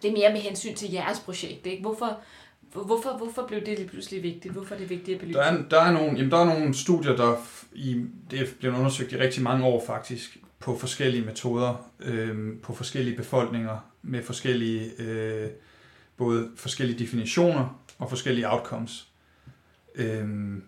det 0.02 0.08
er 0.08 0.12
mere 0.12 0.32
med 0.32 0.40
hensyn 0.40 0.74
til 0.74 0.92
jeres 0.92 1.20
projekt, 1.20 1.66
ikke? 1.66 1.82
Hvorfor, 1.82 2.20
Hvorfor, 2.74 3.16
hvorfor 3.16 3.46
blev 3.46 3.60
det 3.60 3.78
lige 3.78 3.88
pludselig 3.88 4.22
vigtigt? 4.22 4.54
Hvorfor 4.54 4.74
er 4.74 4.78
det 4.78 4.90
vigtigt 4.90 5.14
at 5.14 5.20
belyse? 5.20 5.38
Der 5.38 5.44
er, 5.44 5.62
der 5.70 5.80
er, 5.80 5.92
nogle, 5.92 6.16
jamen, 6.16 6.30
der 6.30 6.38
er 6.38 6.44
nogle 6.44 6.74
studier, 6.74 7.16
der 7.16 7.36
i, 7.72 8.04
det 8.30 8.40
er 8.40 8.46
blevet 8.60 8.78
undersøgt 8.78 9.12
i 9.12 9.18
rigtig 9.18 9.42
mange 9.42 9.64
år 9.64 9.84
faktisk, 9.86 10.36
på 10.64 10.78
forskellige 10.78 11.24
metoder, 11.24 11.90
øh, 12.00 12.60
på 12.62 12.74
forskellige 12.74 13.16
befolkninger, 13.16 13.78
med 14.02 14.22
forskellige, 14.22 14.90
øh, 14.98 15.50
både 16.16 16.50
forskellige 16.56 16.98
definitioner 16.98 17.80
og 17.98 18.08
forskellige 18.08 18.50
outcomes. 18.50 19.08
Øh, 19.94 20.58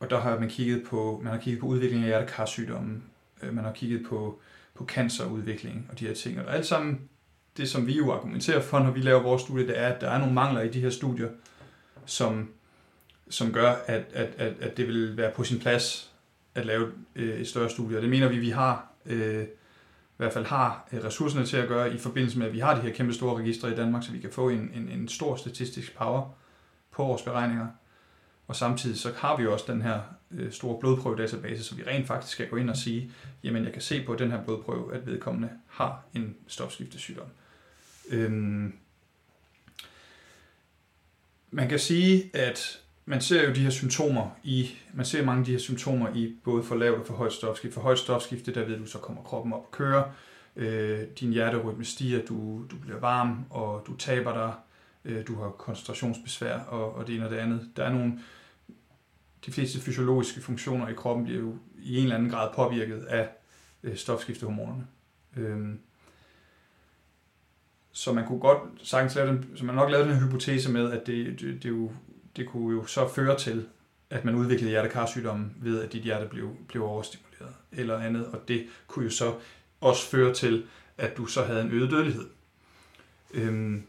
og 0.00 0.10
der 0.10 0.20
har 0.20 0.38
man 0.38 0.48
kigget 0.48 0.84
på, 0.84 1.20
man 1.24 1.32
har 1.32 1.40
kigget 1.40 1.60
på 1.60 1.66
udviklingen 1.66 2.04
af 2.04 2.08
hjertekarsygdomme, 2.08 3.02
øh, 3.42 3.54
man 3.54 3.64
har 3.64 3.72
kigget 3.72 4.06
på, 4.08 4.40
på 4.74 4.86
cancerudvikling 4.86 5.88
og 5.92 5.98
de 5.98 6.06
her 6.06 6.14
ting. 6.14 6.40
Og 6.40 6.54
alt 6.54 6.66
sammen, 6.66 7.00
det 7.56 7.70
som 7.70 7.86
vi 7.86 7.96
jo 7.96 8.12
argumenterer 8.12 8.60
for, 8.60 8.78
når 8.78 8.90
vi 8.90 9.00
laver 9.00 9.22
vores 9.22 9.42
studie, 9.42 9.66
det 9.66 9.78
er, 9.78 9.88
at 9.88 10.00
der 10.00 10.10
er 10.10 10.18
nogle 10.18 10.34
mangler 10.34 10.60
i 10.60 10.68
de 10.68 10.80
her 10.80 10.90
studier, 10.90 11.28
som, 12.06 12.50
som 13.30 13.52
gør, 13.52 13.70
at, 13.86 14.04
at, 14.12 14.28
at, 14.36 14.52
at 14.60 14.76
det 14.76 14.86
vil 14.86 15.16
være 15.16 15.32
på 15.32 15.44
sin 15.44 15.60
plads 15.60 16.13
at 16.54 16.66
lave 16.66 16.92
øh, 17.16 17.40
et 17.40 17.48
større 17.48 17.70
studie. 17.70 17.98
Og 17.98 18.02
det 18.02 18.10
mener 18.10 18.28
vi, 18.28 18.38
vi 18.38 18.50
har, 18.50 18.92
øh, 19.06 19.42
i 19.44 20.16
hvert 20.16 20.32
fald 20.32 20.44
har 20.44 20.88
øh, 20.92 21.04
ressourcerne 21.04 21.46
til 21.46 21.56
at 21.56 21.68
gøre 21.68 21.94
i 21.94 21.98
forbindelse 21.98 22.38
med, 22.38 22.46
at 22.46 22.52
vi 22.52 22.58
har 22.58 22.74
de 22.74 22.80
her 22.80 22.92
kæmpe 22.92 23.14
store 23.14 23.38
registre 23.38 23.72
i 23.72 23.76
Danmark, 23.76 24.02
så 24.02 24.12
vi 24.12 24.18
kan 24.18 24.30
få 24.32 24.48
en, 24.48 24.70
en, 24.74 24.88
en 24.88 25.08
stor 25.08 25.36
statistisk 25.36 25.96
power 25.96 26.30
på 26.90 27.04
vores 27.04 27.22
beregninger. 27.22 27.66
Og 28.46 28.56
samtidig 28.56 28.98
så 28.98 29.12
har 29.16 29.36
vi 29.36 29.42
jo 29.42 29.52
også 29.52 29.64
den 29.72 29.82
her 29.82 30.00
øh, 30.30 30.52
store 30.52 30.80
blodprøvedatabase, 30.80 31.64
så 31.64 31.74
vi 31.74 31.82
rent 31.82 32.06
faktisk 32.06 32.36
kan 32.36 32.48
gå 32.48 32.56
ind 32.56 32.70
og 32.70 32.76
sige, 32.76 33.12
jamen 33.44 33.64
jeg 33.64 33.72
kan 33.72 33.82
se 33.82 34.04
på 34.06 34.14
den 34.14 34.30
her 34.30 34.44
blodprøve, 34.44 34.94
at 34.94 35.06
vedkommende 35.06 35.50
har 35.68 36.02
en 36.14 36.36
stofskiftesygdom. 36.46 37.26
Øhm, 38.10 38.74
man 41.50 41.68
kan 41.68 41.78
sige, 41.78 42.30
at 42.36 42.83
man 43.06 43.20
ser 43.20 43.48
jo 43.48 43.54
de 43.54 43.60
her 43.60 43.70
symptomer 43.70 44.30
i, 44.42 44.70
man 44.94 45.06
ser 45.06 45.24
mange 45.24 45.38
af 45.38 45.44
de 45.44 45.50
her 45.50 45.58
symptomer 45.58 46.14
i 46.14 46.36
både 46.44 46.62
for 46.62 46.74
lavt 46.74 47.00
og 47.00 47.06
for 47.06 47.14
højt 47.14 47.32
stofskifte. 47.32 47.74
For 47.74 47.80
højt 47.80 47.98
stofskifte, 47.98 48.54
der 48.54 48.64
ved 48.64 48.78
du, 48.78 48.86
så 48.86 48.98
kommer 48.98 49.22
kroppen 49.22 49.52
op 49.52 49.60
og 49.60 49.70
kører, 49.70 50.04
øh, 50.56 51.00
din 51.20 51.32
hjerterytme 51.32 51.84
stiger, 51.84 52.26
du, 52.26 52.64
du 52.70 52.76
bliver 52.76 52.98
varm, 52.98 53.44
og 53.50 53.84
du 53.86 53.96
taber 53.96 54.32
dig, 54.32 54.52
øh, 55.04 55.26
du 55.26 55.42
har 55.42 55.50
koncentrationsbesvær 55.50 56.58
og, 56.58 56.94
og 56.94 57.06
det 57.06 57.14
ene 57.14 57.24
og 57.24 57.30
det 57.30 57.36
andet. 57.36 57.70
Der 57.76 57.84
er 57.84 57.92
nogle, 57.92 58.18
de 59.46 59.52
fleste 59.52 59.80
fysiologiske 59.80 60.40
funktioner 60.40 60.88
i 60.88 60.94
kroppen 60.94 61.24
bliver 61.24 61.40
jo 61.40 61.56
i 61.78 61.96
en 61.96 62.02
eller 62.02 62.16
anden 62.16 62.30
grad 62.30 62.50
påvirket 62.54 63.04
af 63.04 63.28
øh, 63.82 63.96
stofskiftehormonerne. 63.96 64.86
Øh, 65.36 65.74
så 67.92 68.12
man 68.12 68.26
kunne 68.26 68.40
godt 68.40 68.58
sagtens 68.82 69.14
lave 69.14 69.28
den, 69.28 69.56
så 69.56 69.64
man 69.64 69.74
nok 69.74 69.90
lavet 69.90 70.06
den 70.06 70.14
her 70.14 70.26
hypotese 70.26 70.72
med, 70.72 70.92
at 70.92 71.06
det, 71.06 71.40
det, 71.40 71.62
det, 71.62 71.68
jo, 71.68 71.92
det 72.36 72.48
kunne 72.48 72.76
jo 72.76 72.86
så 72.86 73.08
føre 73.08 73.38
til, 73.38 73.66
at 74.10 74.24
man 74.24 74.34
udviklede 74.34 74.70
hjertekarsygdomme 74.70 75.50
ved, 75.56 75.82
at 75.82 75.92
dit 75.92 76.02
hjerte 76.02 76.26
blev, 76.26 76.56
blev 76.68 76.84
overstimuleret 76.84 77.54
eller 77.72 77.98
andet, 77.98 78.26
og 78.26 78.48
det 78.48 78.66
kunne 78.86 79.04
jo 79.04 79.10
så 79.10 79.34
også 79.80 80.06
føre 80.06 80.34
til, 80.34 80.66
at 80.98 81.16
du 81.16 81.26
så 81.26 81.42
havde 81.42 81.60
en 81.60 81.70
øget 81.70 81.90
dødelighed. 81.90 82.26
Øhm, 83.34 83.82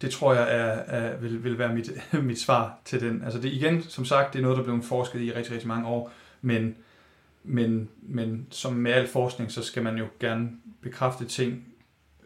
det 0.00 0.10
tror 0.10 0.34
jeg 0.34 0.42
er, 0.42 0.72
er, 0.72 1.16
vil, 1.16 1.44
vil 1.44 1.58
være 1.58 1.74
mit, 1.74 1.90
mit 2.22 2.40
svar 2.40 2.78
til 2.84 3.00
den. 3.00 3.22
Altså 3.24 3.40
det 3.40 3.52
igen, 3.52 3.82
som 3.82 4.04
sagt, 4.04 4.32
det 4.32 4.38
er 4.38 4.42
noget, 4.42 4.56
der 4.56 4.62
er 4.62 4.66
blevet 4.66 4.84
forsket 4.84 5.20
i 5.20 5.32
rigtig, 5.32 5.52
rigtig 5.52 5.68
mange 5.68 5.88
år, 5.88 6.12
men, 6.40 6.76
men, 7.42 7.88
men 8.02 8.46
som 8.50 8.72
med 8.72 8.92
al 8.92 9.08
forskning, 9.08 9.52
så 9.52 9.62
skal 9.62 9.82
man 9.82 9.98
jo 9.98 10.06
gerne 10.20 10.50
bekræfte 10.80 11.24
ting, 11.24 11.74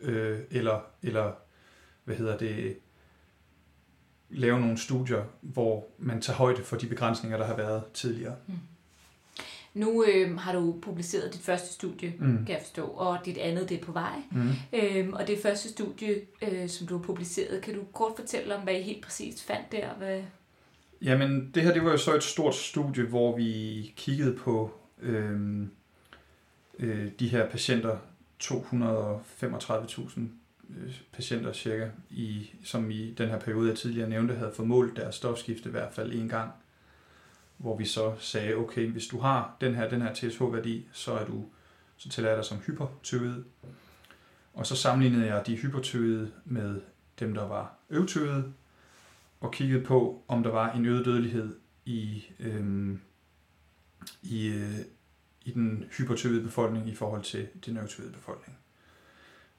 øh, 0.03 0.39
eller, 0.51 0.81
eller 1.03 1.33
hvad 2.05 2.17
hedder 2.17 2.37
det, 2.37 2.77
lave 4.31 4.61
nogle 4.61 4.79
studier, 4.79 5.25
hvor 5.41 5.87
man 5.99 6.21
tager 6.21 6.37
højde 6.37 6.63
for 6.63 6.77
de 6.77 6.87
begrænsninger, 6.87 7.39
der 7.39 7.45
har 7.45 7.57
været 7.57 7.83
tidligere. 7.95 8.35
Mm. 8.47 8.55
Nu 9.75 10.05
øh, 10.05 10.39
har 10.39 10.53
du 10.53 10.79
publiceret 10.83 11.35
dit 11.35 11.41
første 11.41 11.75
studie, 11.75 12.15
mm. 12.19 12.37
kan 12.37 12.55
jeg 12.55 12.61
forstå, 12.63 12.87
og 12.87 13.19
dit 13.25 13.39
andet 13.39 13.69
det 13.69 13.81
er 13.81 13.85
på 13.85 13.93
vej. 13.93 14.23
Mm. 14.31 14.51
Øhm, 14.73 15.13
og 15.13 15.27
det 15.27 15.39
første 15.43 15.69
studie, 15.69 16.15
øh, 16.43 16.69
som 16.69 16.87
du 16.87 16.97
har 16.97 17.05
publiceret, 17.05 17.63
kan 17.63 17.75
du 17.75 17.81
kort 17.93 18.13
fortælle 18.17 18.57
om, 18.57 18.63
hvad 18.63 18.75
I 18.75 18.83
helt 18.83 19.05
præcist 19.05 19.45
fandt 19.45 19.73
der? 19.73 19.95
Hvad... 19.95 20.23
Jamen, 21.03 21.51
det 21.55 21.63
her 21.63 21.73
det 21.73 21.85
var 21.85 21.91
jo 21.91 21.97
så 21.97 22.17
et 22.17 22.23
stort 22.23 22.55
studie, 22.55 23.05
hvor 23.05 23.37
vi 23.37 23.93
kiggede 23.97 24.37
på 24.37 24.71
øh, 25.03 25.67
øh, 26.79 27.11
de 27.21 27.29
her 27.29 27.51
patienter, 27.51 27.97
235.000 28.43 30.21
øh, 30.21 30.27
Øh, 30.71 31.01
patienter 31.13 31.53
cirka, 31.53 31.89
i, 32.11 32.51
som 32.65 32.91
i 32.91 33.15
den 33.15 33.29
her 33.29 33.41
periode, 33.41 33.69
jeg 33.69 33.79
tidligere 33.79 34.09
nævnte, 34.09 34.35
havde 34.35 34.53
formålt 34.57 34.97
deres 34.97 35.15
stofskifte 35.15 35.69
i 35.69 35.73
hvert 35.73 35.93
fald 35.93 36.13
en 36.13 36.29
gang 36.29 36.51
hvor 37.57 37.77
vi 37.77 37.85
så 37.85 38.15
sagde, 38.19 38.55
okay, 38.55 38.91
hvis 38.91 39.07
du 39.07 39.19
har 39.19 39.57
den 39.61 39.75
her, 39.75 39.89
den 39.89 40.03
her 40.03 40.15
TSH-værdi, 40.15 40.89
så 40.93 41.13
er 41.13 41.27
du 41.27 41.45
så 41.97 42.09
tæller 42.09 42.31
jeg 42.31 42.37
dig 42.37 42.45
som 42.45 42.59
hypertøvet. 42.59 43.45
Og 44.55 44.67
så 44.67 44.77
sammenlignede 44.77 45.27
jeg 45.27 45.47
de 45.47 45.57
hypertøvede 45.57 46.33
med 46.45 46.81
dem, 47.21 47.35
der 47.35 47.47
var 47.49 47.75
øvtøvede, 47.91 48.53
og 49.41 49.53
kiggede 49.53 49.85
på, 49.85 50.25
om 50.29 50.43
der 50.43 50.51
var 50.51 50.73
en 50.73 50.87
øget 50.87 51.05
dødelighed 51.05 51.57
i, 51.85 52.25
øhm, 52.41 53.01
i, 54.23 54.47
øh, 54.47 54.79
i 55.45 55.51
den 55.51 55.85
hypertøvede 55.99 56.43
befolkning 56.43 56.89
i 56.89 56.95
forhold 56.95 57.23
til 57.23 57.49
den 57.67 57.77
øvtøvede 57.77 58.13
befolkning. 58.13 58.59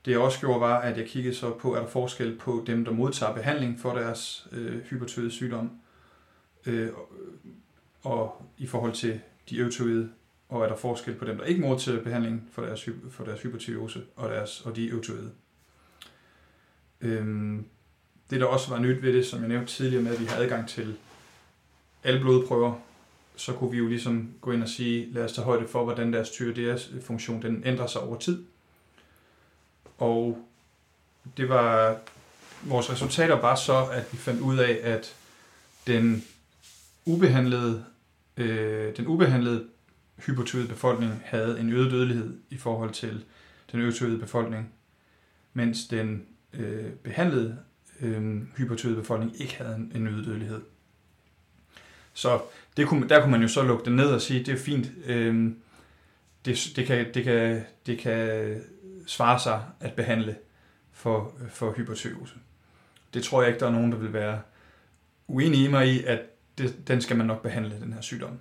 Det 0.05 0.11
jeg 0.11 0.19
også 0.19 0.39
gjorde 0.39 0.61
var, 0.61 0.79
at 0.79 0.97
jeg 0.97 1.07
kiggede 1.07 1.35
så 1.35 1.53
på, 1.53 1.75
er 1.75 1.79
der 1.79 1.87
forskel 1.87 2.37
på 2.37 2.63
dem, 2.67 2.85
der 2.85 2.91
modtager 2.91 3.33
behandling 3.33 3.79
for 3.79 3.93
deres 3.93 4.47
øh, 4.51 4.81
hypertøvede 4.81 5.31
sygdom, 5.31 5.71
øh, 6.65 6.89
og 8.03 8.41
i 8.57 8.67
forhold 8.67 8.93
til 8.93 9.19
de 9.49 9.57
øvtoide, 9.57 10.09
og 10.49 10.63
er 10.63 10.67
der 10.67 10.75
forskel 10.75 11.15
på 11.15 11.25
dem, 11.25 11.37
der 11.37 11.45
ikke 11.45 11.61
modtager 11.61 12.03
behandling 12.03 12.49
for 12.51 12.61
deres, 12.61 12.89
for 13.11 13.23
deres 13.23 13.41
hypertyreose 13.41 14.01
og, 14.15 14.29
deres, 14.29 14.61
og 14.61 14.75
de 14.75 14.87
øvtoide. 14.87 15.31
Øhm, 17.01 17.65
det, 18.29 18.39
der 18.39 18.45
også 18.45 18.69
var 18.69 18.79
nyt 18.79 19.01
ved 19.01 19.13
det, 19.13 19.25
som 19.25 19.39
jeg 19.39 19.47
nævnte 19.47 19.73
tidligere 19.73 20.03
med, 20.03 20.11
at 20.11 20.19
vi 20.19 20.25
havde 20.25 20.43
adgang 20.43 20.69
til 20.69 20.97
alle 22.03 22.19
blodprøver, 22.19 22.75
så 23.35 23.53
kunne 23.53 23.71
vi 23.71 23.77
jo 23.77 23.87
ligesom 23.87 24.33
gå 24.41 24.51
ind 24.51 24.63
og 24.63 24.69
sige, 24.69 25.11
lad 25.11 25.23
os 25.23 25.33
tage 25.33 25.45
højde 25.45 25.67
for, 25.67 25.83
hvordan 25.83 26.13
deres 26.13 26.29
tyreoideas-funktion 26.29 27.41
den 27.41 27.61
ændrer 27.65 27.87
sig 27.87 28.01
over 28.01 28.17
tid. 28.17 28.45
Og 29.97 30.47
det 31.37 31.49
var, 31.49 31.97
vores 32.63 32.91
resultater 32.91 33.41
var 33.41 33.55
så, 33.55 33.85
at 33.85 34.03
vi 34.11 34.17
fandt 34.17 34.41
ud 34.41 34.57
af, 34.57 34.79
at 34.83 35.15
den 35.87 36.23
ubehandlede 37.05 37.85
øh, 38.37 38.97
den 38.97 39.07
ubehandlede 39.07 39.67
hypotyde 40.25 40.67
befolkning 40.67 41.21
havde 41.25 41.59
en 41.59 41.73
øget 41.73 41.91
dødelighed 41.91 42.37
i 42.49 42.57
forhold 42.57 42.91
til 42.91 43.23
den 43.71 43.79
øvetoide 43.79 44.17
befolkning, 44.17 44.73
mens 45.53 45.87
den 45.87 46.25
øh, 46.53 46.91
behandlede 46.91 47.57
øh, 48.01 48.41
hypotyde 48.57 48.95
befolkning 48.95 49.41
ikke 49.41 49.55
havde 49.57 49.75
en, 49.75 49.91
en 49.95 50.07
øget 50.07 50.25
dødelighed. 50.25 50.61
Så 52.13 52.41
det 52.77 52.87
kunne, 52.87 53.09
der 53.09 53.21
kunne 53.21 53.31
man 53.31 53.41
jo 53.41 53.47
så 53.47 53.63
lukke 53.63 53.85
det 53.85 53.93
ned 53.93 54.07
og 54.07 54.21
sige, 54.21 54.43
det 54.43 54.53
er 54.53 54.57
fint, 54.57 54.91
øh, 55.05 55.51
det, 56.45 56.71
det, 56.75 56.85
kan, 56.85 57.13
det, 57.13 57.23
kan, 57.23 57.63
det 57.85 57.99
kan 57.99 58.61
svare 59.05 59.39
sig 59.39 59.63
at 59.79 59.93
behandle 59.93 60.35
for, 60.91 61.33
for 61.49 61.71
hypertyreose. 61.71 62.35
Det 63.13 63.23
tror 63.23 63.41
jeg 63.41 63.49
ikke, 63.49 63.59
der 63.59 63.67
er 63.67 63.71
nogen, 63.71 63.91
der 63.91 63.97
vil 63.97 64.13
være 64.13 64.41
uenige 65.27 65.65
i 65.65 65.67
mig 65.67 65.87
i, 65.87 66.03
at 66.03 66.19
det, 66.57 66.87
den 66.87 67.01
skal 67.01 67.17
man 67.17 67.25
nok 67.25 67.41
behandle, 67.41 67.79
den 67.79 67.93
her 67.93 68.01
sygdom. 68.01 68.39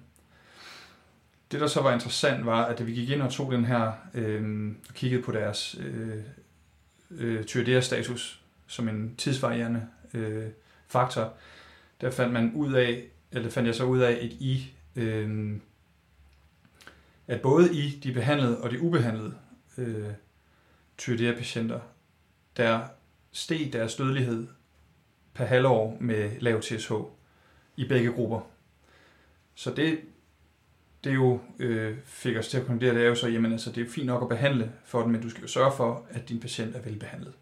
Det, 1.50 1.60
der 1.60 1.66
så 1.66 1.82
var 1.82 1.92
interessant, 1.92 2.46
var, 2.46 2.64
at 2.64 2.78
da 2.78 2.84
vi 2.84 2.92
gik 2.92 3.10
ind 3.10 3.22
og 3.22 3.32
tog 3.32 3.52
den 3.52 3.64
her, 3.64 3.92
øh, 4.14 4.72
og 4.88 4.94
kiggede 4.94 5.22
på 5.22 5.32
deres 5.32 5.76
øh, 5.80 6.22
øh, 7.10 7.44
tyreoidea-status 7.44 8.40
som 8.66 8.88
en 8.88 9.16
tidsvarierende 9.16 9.86
øh, 10.14 10.46
faktor, 10.86 11.32
der 12.00 12.10
fandt 12.10 12.32
man 12.32 12.52
ud 12.54 12.72
af, 12.72 13.04
eller 13.32 13.50
fandt 13.50 13.66
jeg 13.66 13.74
så 13.74 13.84
ud 13.84 14.00
af, 14.00 14.12
at 14.12 14.22
i 14.22 14.74
øh, 14.96 15.56
at 17.26 17.40
både 17.40 17.74
i 17.74 18.00
de 18.02 18.12
behandlede 18.12 18.60
og 18.60 18.70
de 18.70 18.80
ubehandlede 18.80 19.34
øh, 19.78 20.10
tyreoidea-patienter, 20.98 21.80
der 22.56 22.80
steg 23.32 23.72
deres 23.72 23.94
dødelighed 23.94 24.46
per 25.34 25.44
halvår 25.44 25.96
med 26.00 26.30
lav 26.40 26.60
TSH 26.60 26.92
i 27.76 27.88
begge 27.88 28.12
grupper. 28.12 28.40
Så 29.54 29.74
det, 29.74 30.00
det 31.04 31.14
jo 31.14 31.40
øh, 31.58 31.96
fik 32.04 32.36
os 32.36 32.48
til 32.48 32.58
at 32.58 32.66
konkludere, 32.66 32.94
det 32.94 33.04
er 33.04 33.08
jo 33.08 33.14
så, 33.14 33.28
jamen 33.28 33.52
altså, 33.52 33.72
det 33.72 33.86
er 33.86 33.90
fint 33.90 34.06
nok 34.06 34.22
at 34.22 34.28
behandle 34.28 34.72
for 34.84 35.02
den, 35.02 35.12
men 35.12 35.22
du 35.22 35.30
skal 35.30 35.42
jo 35.42 35.48
sørge 35.48 35.72
for, 35.76 36.06
at 36.10 36.28
din 36.28 36.40
patient 36.40 36.76
er 36.76 36.80
velbehandlet. 36.80 37.32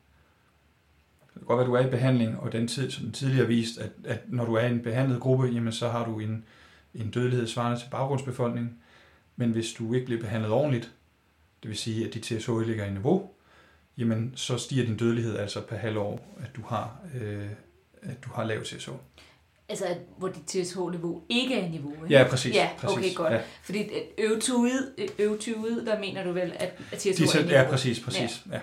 Det 1.35 1.41
kan 1.41 1.47
godt 1.47 1.57
være, 1.57 1.65
at 1.65 1.69
du 1.71 1.75
er 1.75 1.87
i 1.87 1.91
behandling, 1.91 2.41
og 2.41 2.53
den 2.53 2.69
tid, 2.69 2.91
som 2.91 3.05
den 3.05 3.13
tidligere 3.13 3.47
vist, 3.47 3.79
at, 3.79 3.91
at 4.05 4.21
når 4.27 4.45
du 4.45 4.55
er 4.55 4.67
i 4.67 4.71
en 4.71 4.83
behandlet 4.83 5.21
gruppe, 5.21 5.47
jamen 5.47 5.73
så 5.73 5.89
har 5.89 6.05
du 6.05 6.19
en, 6.19 6.45
en 6.95 7.11
dødelighed 7.11 7.47
svarende 7.47 7.81
til 7.81 7.87
baggrundsbefolkningen. 7.91 8.79
Men 9.37 9.51
hvis 9.51 9.73
du 9.73 9.95
ikke 9.95 10.07
bliver 10.07 10.21
behandlet 10.21 10.53
ordentligt, 10.53 10.93
det 11.63 11.69
vil 11.69 11.79
sige, 11.79 12.07
at 12.07 12.15
dit 12.15 12.23
TSH 12.23 12.51
ligger 12.67 12.85
i 12.85 12.93
niveau, 12.93 13.31
jamen 13.99 14.33
så 14.37 14.59
stiger 14.59 14.85
din 14.87 14.97
dødelighed 14.97 15.39
altså 15.39 15.61
per 15.61 15.77
halvår, 15.77 16.37
at 16.41 16.57
du 16.57 16.63
har, 16.63 16.97
øh, 17.21 17.47
at 18.03 18.25
du 18.25 18.31
har 18.35 18.45
lav 18.45 18.63
TSH. 18.65 18.89
Altså, 19.69 19.85
at- 19.85 19.99
hvor 20.19 20.29
dit 20.29 20.43
TSH-niveau 20.47 21.23
ikke 21.29 21.55
er 21.61 21.69
niveau, 21.69 21.93
ikke? 21.95 22.07
Ja, 22.19 22.27
præcis. 22.31 22.55
Ja, 22.55 22.71
præcis. 22.79 22.99
okay, 22.99 23.15
godt. 23.15 23.33
Ja. 23.33 23.41
Fordi 23.63 23.89
øvetude, 24.19 24.93
øvetude, 25.19 25.87
der 25.87 26.01
mener 26.01 26.25
du 26.25 26.33
vel, 26.33 26.53
at 26.57 26.75
at 26.93 26.99
TSH 26.99 27.05
De 27.05 27.11
er 27.25 27.43
niveau? 27.43 27.51
ja, 27.51 27.71
præcis, 27.71 28.01
præcis. 28.01 28.43
Ja. 28.53 28.61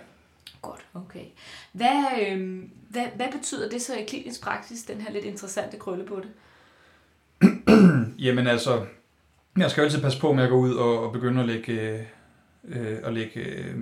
Godt, 0.61 0.85
okay. 0.93 1.25
Hvad, 1.71 2.03
øhm, 2.27 2.71
hvad, 2.89 3.05
hvad 3.15 3.27
betyder 3.31 3.69
det 3.69 3.81
så 3.81 3.95
i 3.95 4.03
klinisk 4.05 4.41
praksis, 4.41 4.83
den 4.83 5.01
her 5.01 5.11
lidt 5.11 5.25
interessante 5.25 5.77
krølle 5.77 6.05
på 6.05 6.21
det? 6.21 6.29
Jamen 8.19 8.47
altså, 8.47 8.85
jeg 9.57 9.71
skal 9.71 9.81
jo 9.81 9.85
altid 9.85 10.01
passe 10.01 10.19
på 10.19 10.33
med 10.33 10.43
at 10.43 10.49
gå 10.49 10.55
ud 10.57 10.73
og, 10.73 10.99
og 10.99 11.13
begynde 11.13 11.41
at 11.41 11.47
lægge, 11.47 11.71
øh, 11.71 11.99
øh, 12.63 12.97
at 13.03 13.13
lægge 13.13 13.39
øh, 13.39 13.75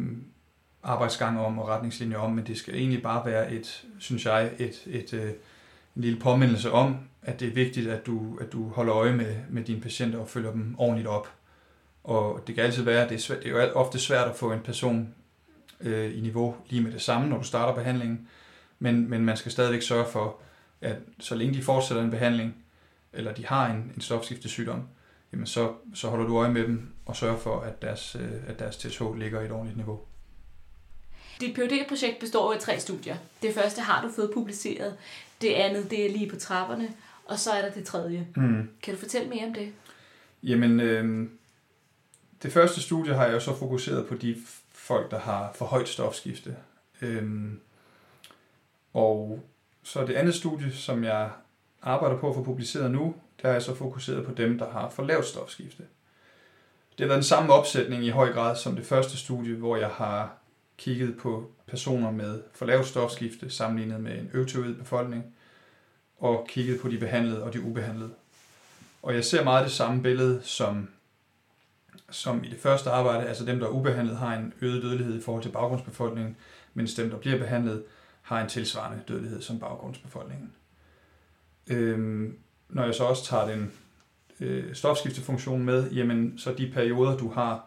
arbejdsgang 0.87 1.39
om 1.39 1.59
og 1.59 1.67
retningslinjer 1.67 2.17
om, 2.17 2.31
men 2.31 2.47
det 2.47 2.57
skal 2.57 2.75
egentlig 2.75 3.03
bare 3.03 3.25
være 3.25 3.51
et, 3.51 3.85
synes 3.99 4.25
jeg, 4.25 4.51
et, 4.59 4.83
et, 4.85 5.13
øh, 5.13 5.31
en 5.95 6.01
lille 6.01 6.19
påmindelse 6.19 6.71
om, 6.71 6.97
at 7.21 7.39
det 7.39 7.47
er 7.47 7.53
vigtigt, 7.53 7.87
at 7.87 8.05
du, 8.05 8.37
at 8.41 8.51
du 8.51 8.69
holder 8.69 8.95
øje 8.95 9.13
med, 9.13 9.35
med 9.49 9.63
dine 9.63 9.81
patienter 9.81 10.19
og 10.19 10.27
følger 10.27 10.51
dem 10.51 10.75
ordentligt 10.77 11.07
op. 11.07 11.31
Og 12.03 12.43
det 12.47 12.55
kan 12.55 12.63
altid 12.63 12.83
være, 12.83 13.03
at 13.03 13.09
det 13.09 13.15
er, 13.15 13.19
svært, 13.19 13.43
det 13.43 13.51
er 13.51 13.65
jo 13.65 13.71
ofte 13.71 13.99
svært 13.99 14.27
at 14.27 14.35
få 14.35 14.51
en 14.51 14.59
person 14.59 15.13
øh, 15.81 16.17
i 16.17 16.21
niveau 16.21 16.55
lige 16.69 16.83
med 16.83 16.91
det 16.91 17.01
samme, 17.01 17.29
når 17.29 17.37
du 17.37 17.43
starter 17.43 17.75
behandlingen, 17.75 18.27
men, 18.79 19.09
men 19.09 19.25
man 19.25 19.37
skal 19.37 19.51
stadigvæk 19.51 19.81
sørge 19.81 20.05
for, 20.11 20.39
at 20.81 20.95
så 21.19 21.35
længe 21.35 21.53
de 21.53 21.63
fortsætter 21.63 22.03
en 22.03 22.11
behandling, 22.11 22.55
eller 23.13 23.33
de 23.33 23.45
har 23.45 23.71
en, 23.71 23.91
en 23.95 24.01
stofskiftesygdom, 24.01 24.87
jamen 25.33 25.45
så, 25.45 25.73
så 25.93 26.07
holder 26.09 26.25
du 26.25 26.37
øje 26.37 26.51
med 26.51 26.63
dem 26.63 26.93
og 27.05 27.15
sørger 27.15 27.37
for, 27.37 27.59
at 27.59 27.81
deres, 27.81 28.15
øh, 28.19 28.31
at 28.47 28.59
deres 28.59 28.77
TSH 28.77 29.03
ligger 29.17 29.41
i 29.41 29.45
et 29.45 29.51
ordentligt 29.51 29.77
niveau. 29.77 29.99
Dit 31.41 31.55
phd 31.55 31.87
projekt 31.87 32.19
består 32.19 32.53
af 32.53 32.59
tre 32.59 32.79
studier. 32.79 33.17
Det 33.41 33.53
første 33.53 33.81
har 33.81 34.01
du 34.01 34.11
fået 34.11 34.31
publiceret, 34.33 34.97
det 35.41 35.53
andet 35.53 35.91
det 35.91 36.05
er 36.05 36.11
lige 36.11 36.29
på 36.29 36.35
trapperne, 36.35 36.89
og 37.25 37.39
så 37.39 37.51
er 37.51 37.61
der 37.61 37.71
det 37.71 37.85
tredje. 37.85 38.27
Mm. 38.35 38.69
Kan 38.81 38.93
du 38.93 38.99
fortælle 38.99 39.29
mere 39.29 39.45
om 39.45 39.53
det? 39.53 39.73
Jamen, 40.43 40.79
øh, 40.79 41.29
det 42.43 42.53
første 42.53 42.81
studie 42.81 43.13
har 43.13 43.25
jeg 43.25 43.33
jo 43.33 43.39
så 43.39 43.55
fokuseret 43.55 44.07
på 44.07 44.15
de 44.15 44.35
folk, 44.71 45.11
der 45.11 45.19
har 45.19 45.51
for 45.55 45.65
højt 45.65 45.89
stofskifte. 45.89 46.55
Øhm, 47.01 47.59
og 48.93 49.43
så 49.83 50.05
det 50.05 50.13
andet 50.13 50.35
studie, 50.35 50.73
som 50.73 51.03
jeg 51.03 51.29
arbejder 51.81 52.17
på 52.17 52.29
at 52.29 52.35
få 52.35 52.43
publiceret 52.43 52.91
nu, 52.91 53.15
der 53.41 53.49
er 53.49 53.53
jeg 53.53 53.61
så 53.61 53.75
fokuseret 53.75 54.25
på 54.25 54.31
dem, 54.31 54.57
der 54.57 54.71
har 54.71 54.89
for 54.89 55.03
lavt 55.03 55.25
stofskifte. 55.25 55.83
Det 56.97 56.99
har 56.99 57.07
været 57.07 57.17
den 57.17 57.23
samme 57.23 57.53
opsætning 57.53 58.05
i 58.05 58.09
høj 58.09 58.33
grad 58.33 58.55
som 58.55 58.75
det 58.75 58.85
første 58.85 59.17
studie, 59.17 59.55
hvor 59.55 59.77
jeg 59.77 59.89
har 59.89 60.37
kigget 60.77 61.17
på 61.17 61.51
personer 61.67 62.11
med 62.11 62.41
for 62.53 62.65
lavt 62.65 62.87
stofskifte 62.87 63.49
sammenlignet 63.49 64.01
med 64.01 64.19
en 64.19 64.29
øvtoid 64.33 64.75
befolkning, 64.75 65.35
og 66.17 66.47
kigget 66.49 66.81
på 66.81 66.89
de 66.89 66.97
behandlede 66.97 67.43
og 67.43 67.53
de 67.53 67.61
ubehandlede. 67.61 68.13
Og 69.03 69.13
jeg 69.13 69.25
ser 69.25 69.43
meget 69.43 69.63
det 69.63 69.73
samme 69.73 70.03
billede 70.03 70.41
som, 70.43 70.89
som 72.09 72.43
i 72.43 72.49
det 72.49 72.59
første 72.59 72.89
arbejde, 72.89 73.27
altså 73.27 73.45
dem, 73.45 73.59
der 73.59 73.67
er 73.67 73.71
ubehandlet, 73.71 74.17
har 74.17 74.35
en 74.35 74.53
øget 74.61 74.83
dødelighed 74.83 75.19
i 75.19 75.21
forhold 75.21 75.43
til 75.43 75.51
baggrundsbefolkningen, 75.51 76.37
mens 76.73 76.93
dem, 76.93 77.09
der 77.09 77.17
bliver 77.17 77.37
behandlet, 77.37 77.83
har 78.21 78.41
en 78.41 78.49
tilsvarende 78.49 79.03
dødelighed 79.07 79.41
som 79.41 79.59
baggrundsbefolkningen. 79.59 80.53
Øhm, 81.67 82.37
når 82.69 82.85
jeg 82.85 82.95
så 82.95 83.03
også 83.03 83.25
tager 83.25 83.47
den 83.47 83.71
øh, 84.39 84.75
stofskiftefunktion 84.75 85.63
med, 85.63 85.91
jamen 85.91 86.37
så 86.37 86.53
de 86.53 86.71
perioder, 86.73 87.17
du 87.17 87.29
har 87.29 87.65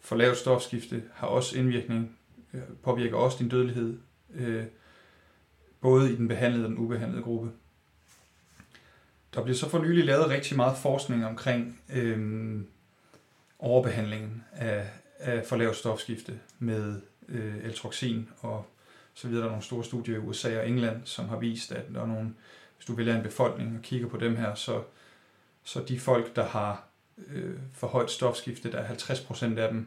for 0.00 0.16
lavt 0.16 0.36
stofskifte, 0.36 1.02
har 1.14 1.26
også 1.26 1.58
indvirkning, 1.58 2.16
Øh, 2.54 2.62
påvirker 2.82 3.16
også 3.16 3.38
din 3.38 3.48
dødelighed, 3.48 3.98
øh, 4.34 4.64
både 5.80 6.12
i 6.12 6.16
den 6.16 6.28
behandlede 6.28 6.64
og 6.64 6.70
den 6.70 6.78
ubehandlede 6.78 7.22
gruppe. 7.22 7.50
Der 9.34 9.42
bliver 9.42 9.56
så 9.56 9.68
for 9.68 9.78
nylig 9.78 10.04
lavet 10.04 10.28
rigtig 10.28 10.56
meget 10.56 10.78
forskning 10.78 11.26
omkring 11.26 11.80
øh, 11.92 12.60
overbehandlingen 13.58 14.44
af, 14.52 14.90
af 15.18 15.46
for 15.46 15.56
lavt 15.56 15.76
stofskifte 15.76 16.40
med 16.58 17.00
øh, 17.28 17.64
eltroxin 17.64 18.28
og 18.40 18.66
så 19.14 19.28
videre. 19.28 19.40
Der 19.40 19.46
er 19.46 19.50
nogle 19.50 19.64
store 19.64 19.84
studier 19.84 20.16
i 20.16 20.18
USA 20.18 20.58
og 20.58 20.68
England, 20.68 21.00
som 21.04 21.28
har 21.28 21.36
vist, 21.36 21.72
at 21.72 21.84
der 21.94 22.02
er 22.02 22.06
nogle, 22.06 22.34
hvis 22.76 22.86
du 22.86 22.94
vælger 22.94 23.16
en 23.16 23.22
befolkning 23.22 23.76
og 23.76 23.82
kigger 23.82 24.08
på 24.08 24.16
dem 24.16 24.36
her, 24.36 24.54
så, 24.54 24.82
så 25.64 25.84
de 25.88 26.00
folk, 26.00 26.36
der 26.36 26.46
har 26.46 26.84
øh, 27.26 27.58
for 27.72 27.86
højt 27.86 28.10
stofskifte, 28.10 28.72
der 28.72 28.78
er 28.78 28.94
50% 28.94 29.58
af 29.58 29.68
dem, 29.68 29.86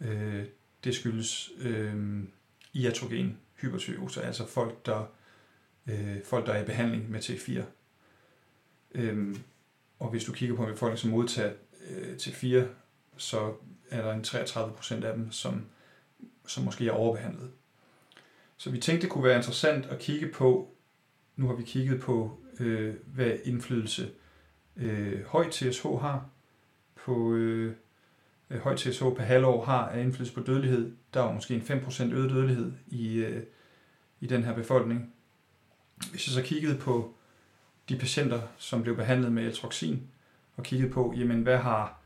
øh, 0.00 0.44
det 0.84 0.94
skyldes 0.94 1.50
øh, 1.60 2.22
iatrogen 2.72 3.38
hypertyreose, 3.60 4.22
altså 4.22 4.46
folk, 4.46 4.86
der, 4.86 5.12
øh, 5.86 6.24
folk, 6.24 6.46
der 6.46 6.52
er 6.52 6.62
i 6.62 6.66
behandling 6.66 7.10
med 7.10 7.20
T4. 7.20 7.62
Øh, 8.94 9.36
og 9.98 10.10
hvis 10.10 10.24
du 10.24 10.32
kigger 10.32 10.56
på 10.56 10.62
en 10.64 10.72
befolkning, 10.72 10.98
som 10.98 11.10
modtager 11.10 11.52
øh, 11.90 12.16
T4, 12.16 12.62
så 13.16 13.54
er 13.90 14.02
der 14.02 14.12
en 14.12 14.24
33 14.24 14.74
procent 14.74 15.04
af 15.04 15.16
dem, 15.16 15.32
som, 15.32 15.66
som 16.46 16.64
måske 16.64 16.86
er 16.86 16.92
overbehandlet. 16.92 17.50
Så 18.56 18.70
vi 18.70 18.78
tænkte, 18.78 19.02
det 19.02 19.12
kunne 19.12 19.24
være 19.24 19.36
interessant 19.36 19.86
at 19.86 19.98
kigge 19.98 20.28
på, 20.28 20.74
nu 21.36 21.46
har 21.46 21.54
vi 21.54 21.62
kigget 21.62 22.00
på, 22.00 22.40
øh, 22.60 22.94
hvad 23.06 23.32
indflydelse 23.44 24.10
øh, 24.76 25.24
høj 25.24 25.50
TSH 25.50 25.82
har 25.82 26.28
på 26.94 27.32
øh, 27.34 27.74
øh, 28.50 28.60
højt 28.60 28.78
TSH 28.78 29.04
per 29.16 29.22
halvår 29.22 29.64
har 29.64 29.88
af 29.88 30.00
indflydelse 30.00 30.34
på 30.34 30.40
dødelighed. 30.40 30.92
Der 31.14 31.20
var 31.20 31.32
måske 31.32 31.54
en 31.54 31.62
5% 31.62 32.02
øget 32.02 32.30
dødelighed 32.30 32.72
i, 32.86 33.14
øh, 33.14 33.42
i 34.20 34.26
den 34.26 34.44
her 34.44 34.54
befolkning. 34.54 35.14
Hvis 36.10 36.26
jeg 36.26 36.34
så 36.34 36.42
kiggede 36.42 36.78
på 36.78 37.14
de 37.88 37.98
patienter, 37.98 38.40
som 38.58 38.82
blev 38.82 38.96
behandlet 38.96 39.32
med 39.32 39.46
eltroxin, 39.46 40.08
og 40.56 40.64
kiggede 40.64 40.92
på, 40.92 41.14
jamen 41.16 41.42
hvad 41.42 41.58
har 41.58 42.00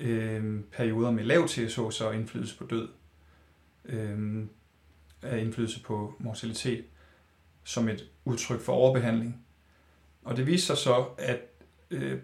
øh, 0.00 0.60
perioder 0.72 1.10
med 1.10 1.24
lav 1.24 1.48
TSH 1.48 1.80
så 1.90 2.10
indflydelse 2.10 2.58
på 2.58 2.66
død, 2.66 2.88
øh, 3.84 4.44
af 5.22 5.38
indflydelse 5.38 5.82
på 5.82 6.14
mortalitet, 6.18 6.84
som 7.64 7.88
et 7.88 8.08
udtryk 8.24 8.60
for 8.60 8.72
overbehandling. 8.72 9.44
Og 10.24 10.36
det 10.36 10.46
viste 10.46 10.66
sig 10.66 10.76
så, 10.76 11.06
at, 11.18 11.40
øh, 11.90 12.20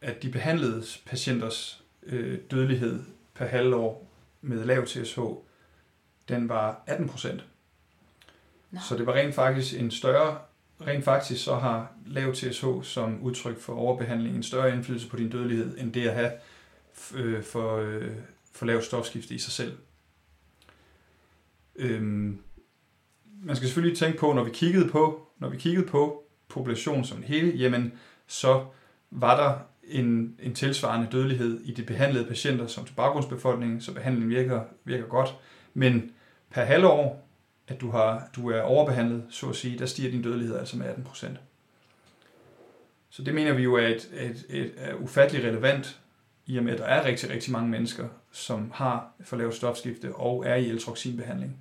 at 0.00 0.22
de 0.22 0.30
behandlede 0.30 0.84
patienters 1.06 1.83
øh, 2.06 2.38
dødelighed 2.50 3.02
per 3.34 3.46
halvår 3.46 4.10
med 4.40 4.64
lav 4.64 4.86
TSH, 4.86 5.18
den 6.28 6.48
var 6.48 6.82
18 6.86 7.08
procent. 7.08 7.44
Så 8.88 8.96
det 8.96 9.06
var 9.06 9.14
rent 9.14 9.34
faktisk 9.34 9.80
en 9.80 9.90
større, 9.90 10.38
rent 10.86 11.04
faktisk 11.04 11.44
så 11.44 11.54
har 11.54 11.92
lav 12.06 12.34
TSH 12.34 12.66
som 12.82 13.22
udtryk 13.22 13.60
for 13.60 13.74
overbehandling 13.74 14.36
en 14.36 14.42
større 14.42 14.74
indflydelse 14.74 15.08
på 15.08 15.16
din 15.16 15.30
dødelighed, 15.30 15.78
end 15.78 15.92
det 15.92 16.08
at 16.08 16.14
have 16.14 16.32
øh, 17.14 17.42
for, 17.42 17.76
øh, 17.76 18.10
for 18.52 18.66
lav 18.66 18.82
stofskifte 18.82 19.34
i 19.34 19.38
sig 19.38 19.52
selv. 19.52 19.78
Øhm, 21.76 22.38
man 23.42 23.56
skal 23.56 23.68
selvfølgelig 23.68 23.98
tænke 23.98 24.18
på, 24.18 24.32
når 24.32 24.44
vi 24.44 24.50
kiggede 24.50 24.88
på, 24.88 25.28
når 25.38 25.48
vi 25.48 25.56
kiggede 25.56 25.86
på 25.86 26.24
populationen 26.48 27.04
som 27.04 27.18
en 27.18 27.24
hele, 27.24 27.50
jamen 27.56 27.92
så 28.26 28.66
var 29.10 29.36
der 29.36 29.58
en, 29.88 30.36
en 30.42 30.54
tilsvarende 30.54 31.08
dødelighed 31.12 31.60
i 31.64 31.72
de 31.72 31.82
behandlede 31.82 32.24
patienter 32.24 32.66
som 32.66 32.84
til 32.84 32.94
baggrundsbefolkningen, 32.94 33.80
så 33.80 33.94
behandlingen 33.94 34.30
virker, 34.30 34.60
virker 34.84 35.06
godt. 35.06 35.34
Men 35.74 36.12
per 36.50 36.64
halvår, 36.64 37.28
at 37.68 37.80
du, 37.80 37.90
har, 37.90 38.28
du 38.36 38.50
er 38.50 38.60
overbehandlet, 38.60 39.24
så 39.30 39.48
at 39.48 39.56
sige, 39.56 39.78
der 39.78 39.86
stiger 39.86 40.10
din 40.10 40.22
dødelighed 40.22 40.56
altså 40.58 40.76
med 40.76 40.86
18 40.86 41.04
procent. 41.04 41.38
Så 43.10 43.22
det 43.22 43.34
mener 43.34 43.52
vi 43.52 43.62
jo 43.62 43.74
er, 43.74 43.86
et, 43.86 44.10
et, 44.20 44.44
et, 44.48 44.72
er 44.76 44.94
ufattelig 44.94 45.44
relevant, 45.44 46.00
i 46.46 46.56
og 46.56 46.64
med 46.64 46.72
at 46.72 46.78
der 46.78 46.84
er 46.84 47.04
rigtig, 47.04 47.30
rigtig 47.30 47.52
mange 47.52 47.70
mennesker, 47.70 48.08
som 48.32 48.70
har 48.74 49.12
for 49.20 49.36
lavt 49.36 49.54
stofskifte 49.54 50.14
og 50.14 50.46
er 50.46 50.54
i 50.54 50.68
eltroxinbehandling. 50.68 51.58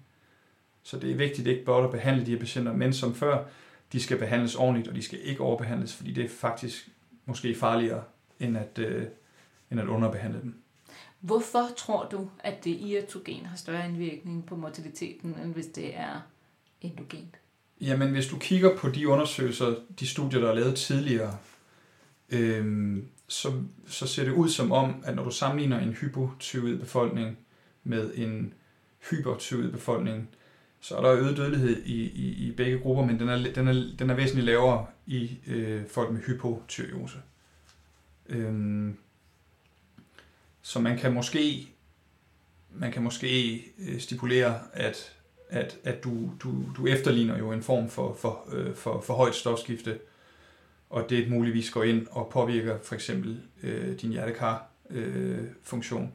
Så 0.84 1.00
det 1.00 1.12
er 1.12 1.16
vigtigt 1.16 1.48
ikke 1.48 1.64
blot 1.64 1.84
at 1.84 1.92
behandle 1.92 2.26
de 2.26 2.32
her 2.32 2.40
patienter, 2.40 2.74
men 2.74 2.94
som 2.94 3.16
før, 3.16 3.46
de 3.92 4.00
skal 4.00 4.18
behandles 4.18 4.56
ordentligt, 4.56 4.88
og 4.88 4.96
de 4.96 5.02
skal 5.02 5.20
ikke 5.24 5.42
overbehandles, 5.42 5.96
fordi 5.96 6.12
det 6.12 6.26
er 6.26 6.30
faktisk 6.30 6.90
måske 7.26 7.56
farligere, 7.56 8.04
end 8.44 8.58
at, 8.58 8.80
øh, 8.80 9.06
end 9.72 9.80
at 9.80 9.88
underbehandle 9.88 10.42
dem. 10.42 10.56
Hvorfor 11.20 11.68
tror 11.78 12.08
du, 12.12 12.30
at 12.40 12.64
det 12.64 12.72
iatrogen 12.72 13.46
har 13.46 13.58
større 13.58 13.90
indvirkning 13.90 14.46
på 14.46 14.56
mortaliteten, 14.56 15.36
end 15.44 15.54
hvis 15.54 15.66
det 15.66 15.98
er 15.98 16.22
endogent? 16.82 17.36
Jamen, 17.82 18.12
hvis 18.12 18.28
du 18.28 18.38
kigger 18.38 18.78
på 18.78 18.90
de 18.90 19.08
undersøgelser, 19.08 19.76
de 20.00 20.08
studier, 20.08 20.40
der 20.40 20.50
er 20.50 20.54
lavet 20.54 20.76
tidligere, 20.76 21.38
øhm, 22.30 23.08
så, 23.28 23.52
så 23.88 24.08
ser 24.08 24.24
det 24.24 24.32
ud 24.32 24.50
som 24.50 24.72
om, 24.72 25.04
at 25.06 25.16
når 25.16 25.24
du 25.24 25.32
sammenligner 25.32 25.80
en 25.80 25.94
hypotyroid 25.94 26.78
befolkning 26.78 27.38
med 27.84 28.12
en 28.16 28.54
hypertyroid 29.10 29.72
befolkning, 29.72 30.30
så 30.80 30.96
er 30.96 31.02
der 31.02 31.14
øget 31.14 31.38
dødelighed 31.38 31.84
i, 31.86 32.04
i, 32.04 32.48
i 32.48 32.52
begge 32.52 32.80
grupper, 32.80 33.06
men 33.06 33.20
den 33.20 33.30
er, 33.30 33.54
den 33.56 33.68
er, 33.68 33.92
den 34.00 34.10
er 34.10 34.14
væsentligt 34.14 34.46
lavere 34.46 34.86
i 35.06 35.38
øh, 35.48 35.88
folk 35.88 36.12
med 36.12 36.22
hypotyreose. 36.22 37.18
Øhm, 38.30 38.98
så 40.62 40.80
man 40.80 40.98
kan 40.98 41.14
måske 41.14 41.74
man 42.76 42.92
kan 42.92 43.04
måske 43.04 43.56
øh, 43.80 44.00
stipulere, 44.00 44.60
at, 44.74 45.14
at, 45.50 45.78
at 45.84 46.04
du, 46.04 46.32
du, 46.44 46.64
du 46.78 46.88
efterligner 46.88 47.38
jo 47.38 47.52
en 47.52 47.64
form 47.64 47.90
for, 47.90 48.14
for, 48.14 48.48
øh, 48.52 48.76
for, 48.76 49.02
for 49.02 49.14
højt 49.14 49.36
stofskifte, 49.36 50.00
og 50.90 51.10
det 51.10 51.30
muligvis 51.30 51.72
går 51.72 51.84
ind 51.84 52.08
og 52.12 52.30
påvirker 52.32 52.78
for 52.84 52.96
eksempel 52.96 53.42
øh, 53.64 54.00
din 54.00 54.12
hjertekar-funktion. 54.12 56.14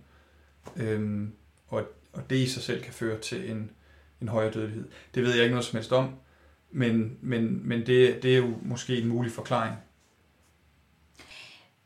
Øh, 0.76 0.92
øhm, 0.92 1.32
og, 1.68 1.84
og 2.12 2.30
det 2.30 2.36
i 2.36 2.46
sig 2.46 2.62
selv 2.62 2.82
kan 2.82 2.92
føre 2.92 3.20
til 3.20 3.50
en, 3.50 3.70
en 4.20 4.28
højere 4.28 4.52
dødelighed. 4.52 4.88
Det 5.14 5.22
ved 5.22 5.34
jeg 5.34 5.42
ikke 5.42 5.54
noget 5.54 5.66
som 5.66 5.76
helst 5.76 5.92
om, 5.92 6.14
men, 6.70 7.18
men, 7.20 7.68
men 7.68 7.86
det, 7.86 8.22
det 8.22 8.32
er 8.32 8.38
jo 8.38 8.58
måske 8.62 8.98
en 8.98 9.08
mulig 9.08 9.32
forklaring. 9.32 9.76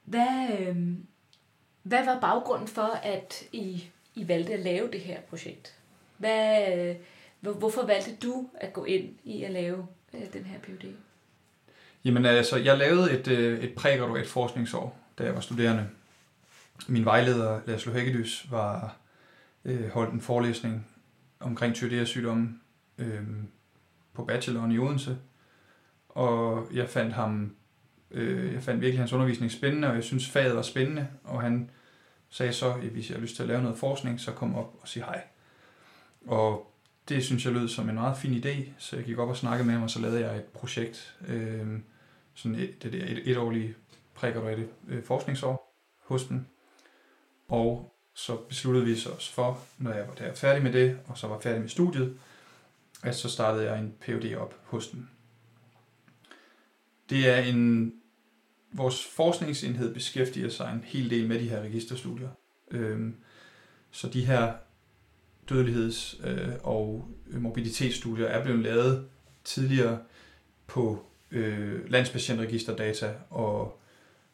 Hvad, 0.04 0.48
øh, 0.58 0.76
hvad 1.82 2.04
var 2.04 2.20
baggrunden 2.20 2.68
for, 2.68 3.00
at 3.02 3.44
I, 3.52 3.84
I 4.14 4.28
valgte 4.28 4.52
at 4.52 4.60
lave 4.60 4.90
det 4.90 5.00
her 5.00 5.20
projekt? 5.20 5.78
Hvad, 6.18 6.78
øh, 6.78 6.96
hvorfor 7.40 7.86
valgte 7.86 8.16
du 8.16 8.48
at 8.54 8.72
gå 8.72 8.84
ind 8.84 9.14
i 9.24 9.42
at 9.42 9.50
lave 9.50 9.86
øh, 10.14 10.32
den 10.32 10.44
her 10.44 10.58
PhD? 10.58 10.94
Jamen 12.04 12.24
altså, 12.24 12.56
jeg 12.56 12.78
lavede 12.78 13.18
et, 13.18 13.28
øh, 13.28 13.60
et 13.60 13.74
prægraduat 13.74 14.26
forskningsår, 14.26 14.98
da 15.18 15.24
jeg 15.24 15.34
var 15.34 15.40
studerende. 15.40 15.88
Min 16.88 17.04
vejleder, 17.04 17.60
Laszlo 17.66 17.92
Hækkedys, 17.92 18.46
var 18.50 18.96
øh, 19.64 19.88
holdt 19.88 20.12
en 20.12 20.20
forelæsning 20.20 20.86
omkring 21.40 21.74
tyrodeasygdomme 21.74 22.58
øh, 22.98 23.22
på 24.14 24.24
bacheloren 24.24 24.72
i 24.72 24.78
Odense. 24.78 25.18
Og 26.08 26.68
jeg 26.72 26.88
fandt 26.88 27.12
ham, 27.12 27.56
øh, 28.12 28.54
jeg 28.54 28.62
fandt 28.62 28.80
virkelig 28.80 28.98
hans 28.98 29.12
undervisning 29.12 29.52
spændende, 29.52 29.88
og 29.88 29.94
jeg 29.94 30.04
synes 30.04 30.28
faget 30.28 30.56
var 30.56 30.62
spændende, 30.62 31.08
og 31.24 31.42
han 31.42 31.70
sagde 32.30 32.52
så, 32.52 32.72
at 32.72 32.80
hvis 32.80 33.08
jeg 33.10 33.16
har 33.16 33.22
lyst 33.22 33.36
til 33.36 33.42
at 33.42 33.48
lave 33.48 33.62
noget 33.62 33.78
forskning, 33.78 34.20
så 34.20 34.32
kom 34.32 34.54
op 34.54 34.74
og 34.80 34.88
sig 34.88 35.02
hej. 35.02 35.22
Og 36.26 36.72
det 37.08 37.24
synes 37.24 37.44
jeg 37.44 37.52
lød 37.52 37.68
som 37.68 37.88
en 37.88 37.94
meget 37.94 38.18
fin 38.18 38.44
idé, 38.44 38.68
så 38.78 38.96
jeg 38.96 39.04
gik 39.04 39.18
op 39.18 39.28
og 39.28 39.36
snakkede 39.36 39.66
med 39.66 39.74
ham, 39.74 39.82
og 39.82 39.90
så 39.90 40.00
lavede 40.00 40.20
jeg 40.20 40.36
et 40.36 40.44
projekt, 40.44 41.16
øh, 41.28 41.78
sådan 42.34 42.58
et, 42.58 42.82
det 42.82 42.92
der 42.92 43.04
et, 43.04 43.30
etårlige 43.30 43.74
prægraduate 44.14 44.68
øh, 44.88 45.04
forskningsår 45.04 45.74
hos 45.98 46.24
dem. 46.24 46.46
Og 47.48 47.94
så 48.14 48.36
besluttede 48.36 48.86
vi 48.86 48.92
os 48.92 49.28
for, 49.28 49.60
når 49.78 49.92
jeg 49.92 50.08
var 50.08 50.14
der 50.14 50.34
færdig 50.34 50.62
med 50.62 50.72
det, 50.72 50.98
og 51.06 51.18
så 51.18 51.26
var 51.26 51.40
færdig 51.40 51.60
med 51.60 51.68
studiet, 51.68 52.18
at 53.02 53.16
så 53.16 53.28
startede 53.28 53.70
jeg 53.70 53.78
en 53.78 53.94
PhD 54.00 54.34
op 54.36 54.54
hos 54.64 54.88
dem. 54.88 55.08
Det 57.10 57.28
er 57.28 57.38
en, 57.38 57.94
vores 58.72 59.04
forskningsenhed 59.04 59.94
beskæftiger 59.94 60.48
sig 60.48 60.72
en 60.74 60.84
hel 60.84 61.10
del 61.10 61.28
med 61.28 61.38
de 61.38 61.48
her 61.48 61.60
registerstudier. 61.60 62.28
Øhm, 62.70 63.14
så 63.90 64.08
de 64.08 64.24
her 64.24 64.52
dødeligheds- 65.50 66.26
øh, 66.28 66.54
og 66.62 67.08
mobilitetsstudier 67.30 68.26
er 68.26 68.42
blevet 68.42 68.62
lavet 68.62 69.08
tidligere 69.44 69.98
på 70.66 71.04
øh, 71.30 71.90
landspatientregisterdata 71.90 73.14
og 73.30 73.80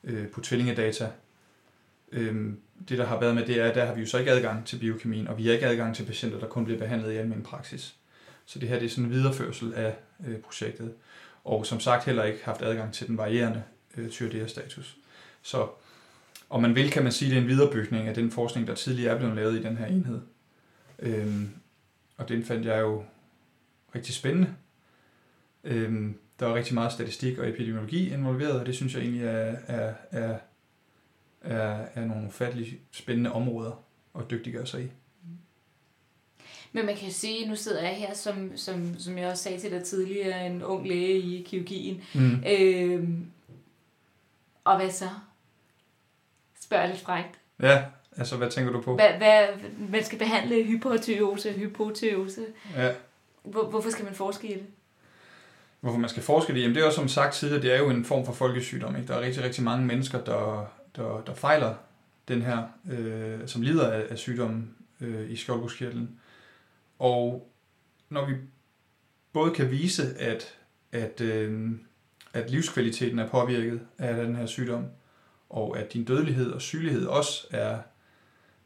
øh, 0.05 0.29
på 0.29 0.41
tvillingedata. 0.41 1.11
Øhm, 2.13 2.61
det, 2.89 2.99
der 2.99 3.07
har 3.07 3.21
været 3.21 3.35
med 3.35 3.47
det, 3.47 3.61
er, 3.61 3.69
at 3.69 3.75
der 3.75 3.85
har 3.85 3.95
vi 3.95 4.01
jo 4.01 4.07
så 4.07 4.19
ikke 4.19 4.31
adgang 4.31 4.67
til 4.67 4.79
biokemien, 4.79 5.29
og 5.29 5.39
vi 5.39 5.47
har 5.47 5.53
ikke 5.53 5.67
adgang 5.67 5.97
til 5.97 6.05
patienter, 6.05 6.39
der 6.39 6.47
kun 6.47 6.65
bliver 6.65 6.79
behandlet 6.79 7.13
i 7.13 7.17
almindelig 7.17 7.47
praksis. 7.47 7.95
Så 8.47 8.59
det 8.59 8.69
her 8.69 8.79
det 8.79 8.87
er 8.87 8.91
sådan 8.91 9.05
en 9.05 9.11
videreførsel 9.11 9.75
af 9.75 9.97
øh, 10.27 10.37
projektet. 10.37 10.95
Og 11.45 11.67
som 11.67 11.81
sagt 11.81 12.05
heller 12.05 12.25
ikke 12.25 12.45
haft 12.45 12.63
adgang 12.63 12.95
til 12.95 13.07
den 13.07 13.19
varierende 13.19 13.63
øh, 13.99 14.11
tyrdea-status. 14.11 14.97
Så 15.43 15.69
om 16.51 16.63
man 16.63 16.75
vil, 16.75 16.91
kan 16.91 17.03
man 17.03 17.13
sige, 17.13 17.27
at 17.27 17.31
det 17.31 17.39
er 17.39 17.43
en 17.43 17.49
viderebygning 17.49 18.09
af 18.09 18.15
den 18.15 18.31
forskning, 18.31 18.67
der 18.67 18.75
tidligere 18.75 19.15
er 19.15 19.19
blevet 19.19 19.37
lavet 19.37 19.59
i 19.59 19.63
den 19.63 19.77
her 19.77 19.87
enhed. 19.87 20.21
Øhm, 20.99 21.51
og 22.17 22.29
den 22.29 22.45
fandt 22.45 22.67
jeg 22.67 22.81
jo 22.81 23.05
rigtig 23.95 24.15
spændende. 24.15 24.55
Øhm, 25.65 26.19
der 26.41 26.47
var 26.47 26.55
rigtig 26.55 26.75
meget 26.75 26.93
statistik 26.93 27.39
og 27.39 27.49
epidemiologi 27.49 28.13
involveret, 28.13 28.61
og 28.61 28.67
det 28.67 28.75
synes 28.75 28.95
jeg 28.95 29.03
egentlig 29.03 29.25
er, 29.25 29.57
er, 29.67 29.95
er, 30.11 30.39
er, 31.41 31.87
er 31.95 32.05
nogle 32.05 32.27
ufattelig 32.27 32.81
spændende 32.91 33.33
områder 33.33 33.85
at 34.19 34.31
dygtiggøre 34.31 34.67
sig 34.67 34.85
i. 34.85 34.89
Men 36.73 36.87
man 36.87 36.97
kan 36.97 37.13
sige, 37.13 37.49
nu 37.49 37.57
sidder 37.57 37.83
jeg 37.83 37.97
her, 37.97 38.15
som, 38.15 38.57
som, 38.57 38.99
som 38.99 39.19
jeg 39.19 39.29
også 39.31 39.43
sagde 39.43 39.61
til 39.61 39.71
dig 39.71 39.85
tidligere, 39.85 40.47
en 40.47 40.63
ung 40.63 40.89
læge 40.89 41.19
i 41.19 41.43
kirurgien. 41.43 42.03
Mm. 42.15 42.45
Øhm, 42.51 43.27
og 44.65 44.77
hvad 44.77 44.91
så? 44.91 45.09
Spørg 46.61 46.89
lidt 46.89 47.01
frægt. 47.01 47.39
Ja, 47.63 47.85
altså 48.17 48.37
hvad 48.37 48.51
tænker 48.51 48.73
du 48.73 48.81
på? 48.81 48.95
Hvad, 48.95 49.11
hvad, 49.13 49.47
man 49.91 50.05
skal 50.05 50.19
behandle 50.19 50.65
hypotyreose, 50.65 51.53
hypotyreose. 51.53 52.47
Ja. 52.77 52.95
Hvor, 53.43 53.71
hvorfor 53.71 53.91
skal 53.91 54.05
man 54.05 54.15
forske 54.15 54.49
i 54.49 54.55
det? 54.55 54.67
Hvorfor 55.81 55.99
man 55.99 56.11
skal 56.11 56.23
forske 56.23 56.53
i 56.53 56.57
det? 56.57 56.63
Jamen 56.63 56.75
det 56.75 56.81
er 56.81 56.87
jo 56.87 56.93
som 56.93 57.09
sagt 57.09 57.35
tidligere, 57.35 57.63
det 57.63 57.75
er 57.75 57.79
jo 57.79 57.91
en 57.91 58.05
form 58.05 58.27
for 58.27 58.33
folkesygdom. 58.33 58.97
Ikke? 58.97 59.09
Der 59.09 59.15
er 59.15 59.21
rigtig, 59.21 59.45
rigtig 59.45 59.65
mange 59.65 59.87
mennesker, 59.87 60.25
der, 60.25 60.73
der, 60.97 61.23
der 61.27 61.35
fejler 61.35 61.75
den 62.29 62.43
her, 62.43 62.63
øh, 62.91 63.49
som 63.49 63.63
lider 63.63 63.93
af, 63.93 64.07
af 64.11 64.19
sygdommen 64.19 64.75
øh, 65.01 65.31
i 65.31 65.37
skjoldbruskkirtlen. 65.37 66.21
Og 66.99 67.51
når 68.09 68.27
vi 68.27 68.35
både 69.33 69.55
kan 69.55 69.71
vise, 69.71 70.19
at, 70.19 70.55
at, 70.93 71.21
øh, 71.21 71.71
at 72.33 72.51
livskvaliteten 72.51 73.19
er 73.19 73.29
påvirket 73.29 73.81
af 73.99 74.15
den 74.15 74.37
her 74.37 74.47
sygdom, 74.47 74.85
og 75.51 75.79
at 75.79 75.93
din 75.93 76.05
dødelighed 76.05 76.53
og 76.53 76.63
sygelighed 76.63 77.07
også 77.07 77.47
er, 77.51 77.79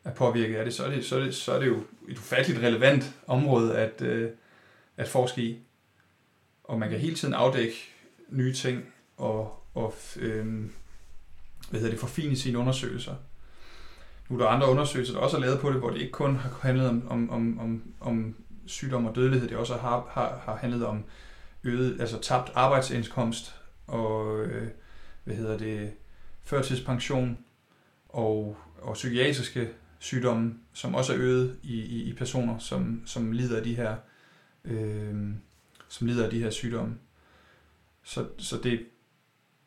er 0.04 0.14
påvirket 0.14 0.56
af 0.56 0.64
det, 0.64 0.74
så 0.74 0.84
er 0.84 0.90
det, 0.90 1.04
så 1.04 1.16
er 1.16 1.20
det, 1.20 1.34
så 1.34 1.52
er 1.52 1.58
det 1.58 1.66
jo 1.66 1.82
et 2.08 2.18
ufatteligt 2.18 2.62
relevant 2.62 3.14
område 3.26 3.76
at, 3.76 4.02
øh, 4.02 4.30
at 4.96 5.08
forske 5.08 5.42
i. 5.42 5.58
Og 6.64 6.78
man 6.78 6.90
kan 6.90 6.98
hele 6.98 7.14
tiden 7.14 7.34
afdække 7.34 7.74
nye 8.28 8.52
ting 8.52 8.84
og, 9.16 9.62
og 9.74 9.94
øh, 10.16 10.46
hvad 11.70 11.80
hedder 11.80 11.90
det, 11.90 12.00
forfine 12.00 12.36
sine 12.36 12.58
undersøgelser. 12.58 13.14
Nu 14.28 14.38
er 14.38 14.42
der 14.42 14.48
andre 14.48 14.68
undersøgelser, 14.68 15.14
der 15.14 15.20
også 15.20 15.36
er 15.36 15.40
lavet 15.40 15.60
på 15.60 15.70
det, 15.70 15.78
hvor 15.78 15.90
det 15.90 16.00
ikke 16.00 16.12
kun 16.12 16.36
har 16.36 16.58
handlet 16.62 16.88
om, 16.88 17.08
om, 17.08 17.30
om, 17.30 17.58
om, 17.60 17.82
om 18.00 18.36
sygdom 18.66 19.06
og 19.06 19.14
dødelighed, 19.14 19.48
det 19.48 19.56
også 19.56 19.76
har, 19.76 20.08
har, 20.10 20.42
har 20.44 20.56
handlet 20.56 20.86
om 20.86 21.04
øget, 21.64 22.00
altså 22.00 22.20
tabt 22.20 22.52
arbejdsindkomst 22.54 23.54
og 23.86 24.44
øh, 24.44 24.68
hvad 25.24 25.36
hedder 25.36 25.58
det, 25.58 25.92
førtidspension 26.42 27.38
og, 28.08 28.56
og 28.80 28.94
psykiatriske 28.94 29.68
sygdomme, 29.98 30.54
som 30.72 30.94
også 30.94 31.12
er 31.12 31.18
øget 31.18 31.58
i, 31.62 31.80
i, 31.80 32.02
i 32.02 32.12
personer, 32.12 32.58
som, 32.58 33.02
som 33.06 33.32
lider 33.32 33.56
af 33.56 33.62
de 33.62 33.74
her 33.74 33.96
øh, 34.64 35.34
som 35.88 36.06
lider 36.06 36.24
af 36.24 36.30
de 36.30 36.42
her 36.42 36.50
sygdomme. 36.50 36.94
Så, 38.02 38.26
så 38.38 38.56
det, 38.62 38.86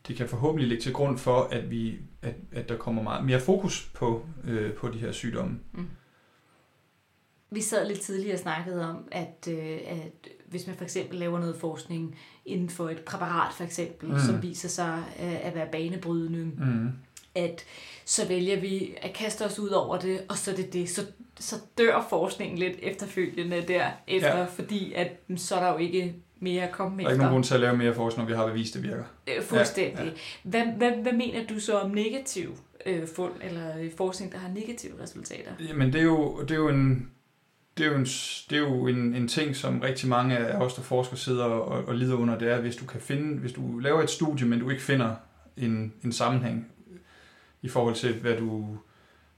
det 0.07 0.15
kan 0.15 0.29
forhåbentlig 0.29 0.67
ligge 0.67 0.83
til 0.83 0.93
grund 0.93 1.17
for, 1.17 1.41
at, 1.41 1.71
vi, 1.71 1.99
at, 2.21 2.35
at 2.51 2.69
der 2.69 2.77
kommer 2.77 3.03
meget 3.03 3.25
mere 3.25 3.39
fokus 3.39 3.91
på, 3.93 4.25
øh, 4.43 4.73
på 4.73 4.89
de 4.89 4.97
her 4.97 5.11
sygdomme. 5.11 5.59
Mm. 5.71 5.89
Vi 7.51 7.61
sad 7.61 7.87
lidt 7.87 8.01
tidligere 8.01 8.35
og 8.35 8.39
snakkede 8.39 8.89
om, 8.89 9.07
at, 9.11 9.47
øh, 9.49 9.79
at 9.87 10.29
hvis 10.45 10.67
man 10.67 10.75
for 10.75 10.83
eksempel 10.83 11.19
laver 11.19 11.39
noget 11.39 11.55
forskning 11.55 12.17
inden 12.45 12.69
for 12.69 12.89
et 12.89 12.99
præparat 12.99 13.53
for 13.53 13.63
eksempel, 13.63 14.09
mm. 14.09 14.19
som 14.19 14.41
viser 14.41 14.69
sig 14.69 15.03
øh, 15.19 15.47
at 15.47 15.55
være 15.55 15.67
banebrydende, 15.71 16.43
mm. 16.43 16.89
at 17.35 17.65
så 18.05 18.27
vælger 18.27 18.59
vi 18.59 18.95
at 19.01 19.13
kaste 19.13 19.45
os 19.45 19.59
ud 19.59 19.69
over 19.69 19.99
det, 19.99 20.19
og 20.29 20.37
så 20.37 20.51
er 20.51 20.55
det 20.55 20.73
det. 20.73 20.89
Så, 20.89 21.05
så 21.39 21.55
dør 21.77 22.05
forskningen 22.09 22.57
lidt 22.57 22.77
efterfølgende 22.81 23.63
derefter, 23.67 24.37
ja. 24.37 24.45
fordi 24.45 24.93
at 24.93 25.19
så 25.35 25.55
er 25.55 25.59
der 25.59 25.71
jo 25.71 25.77
ikke 25.77 26.15
mere 26.39 26.63
at 26.63 26.71
komme 26.71 26.95
efter. 26.95 27.03
Der 27.03 27.09
er 27.09 27.13
ikke 27.13 27.21
nogen 27.21 27.33
grund 27.33 27.43
til 27.43 27.53
at 27.53 27.59
lave 27.59 27.77
mere 27.77 27.93
forskning, 27.93 28.29
når 28.29 28.35
vi 28.35 28.37
har 28.37 28.47
bevist, 28.47 28.73
det 28.73 28.83
virker. 28.83 29.03
Øh, 29.27 29.43
fuldstændig. 29.43 29.99
Ja, 29.99 30.05
ja. 30.05 30.11
Hvad, 30.43 30.65
hvad, 30.77 30.91
hvad 30.91 31.13
mener 31.13 31.47
du 31.47 31.59
så 31.59 31.79
om 31.79 31.91
negativ 31.91 32.57
øh, 32.85 33.07
fund, 33.15 33.33
eller 33.41 33.89
forskning, 33.97 34.31
der 34.31 34.37
har 34.37 34.49
negative 34.49 34.93
resultater? 35.03 35.51
Jamen 35.59 35.93
det 35.93 35.99
er 35.99 36.05
jo, 36.05 36.41
det 36.41 36.51
er 36.51 36.55
jo 36.55 36.69
en 36.69 37.11
det 37.77 37.85
er 37.85 37.89
jo, 37.89 37.95
en, 37.95 38.05
det 38.49 38.51
er 38.51 38.57
jo 38.57 38.87
en, 38.87 39.15
en 39.15 39.27
ting, 39.27 39.55
som 39.55 39.79
rigtig 39.79 40.09
mange 40.09 40.37
af 40.37 40.57
os, 40.57 40.73
der 40.73 40.81
forsker, 40.81 41.15
sidder 41.15 41.43
og, 41.43 41.85
og 41.85 41.95
lider 41.95 42.15
under, 42.15 42.37
det 42.37 42.51
er, 42.51 42.61
hvis 42.61 42.75
du 42.75 42.85
kan 42.85 43.01
finde, 43.01 43.39
hvis 43.39 43.53
du 43.53 43.79
laver 43.79 44.03
et 44.03 44.09
studie, 44.09 44.47
men 44.47 44.59
du 44.59 44.69
ikke 44.69 44.83
finder 44.83 45.15
en, 45.57 45.93
en 46.03 46.11
sammenhæng 46.11 46.67
i 47.61 47.69
forhold 47.69 47.95
til, 47.95 48.13
hvad 48.13 48.37
du, 48.37 48.77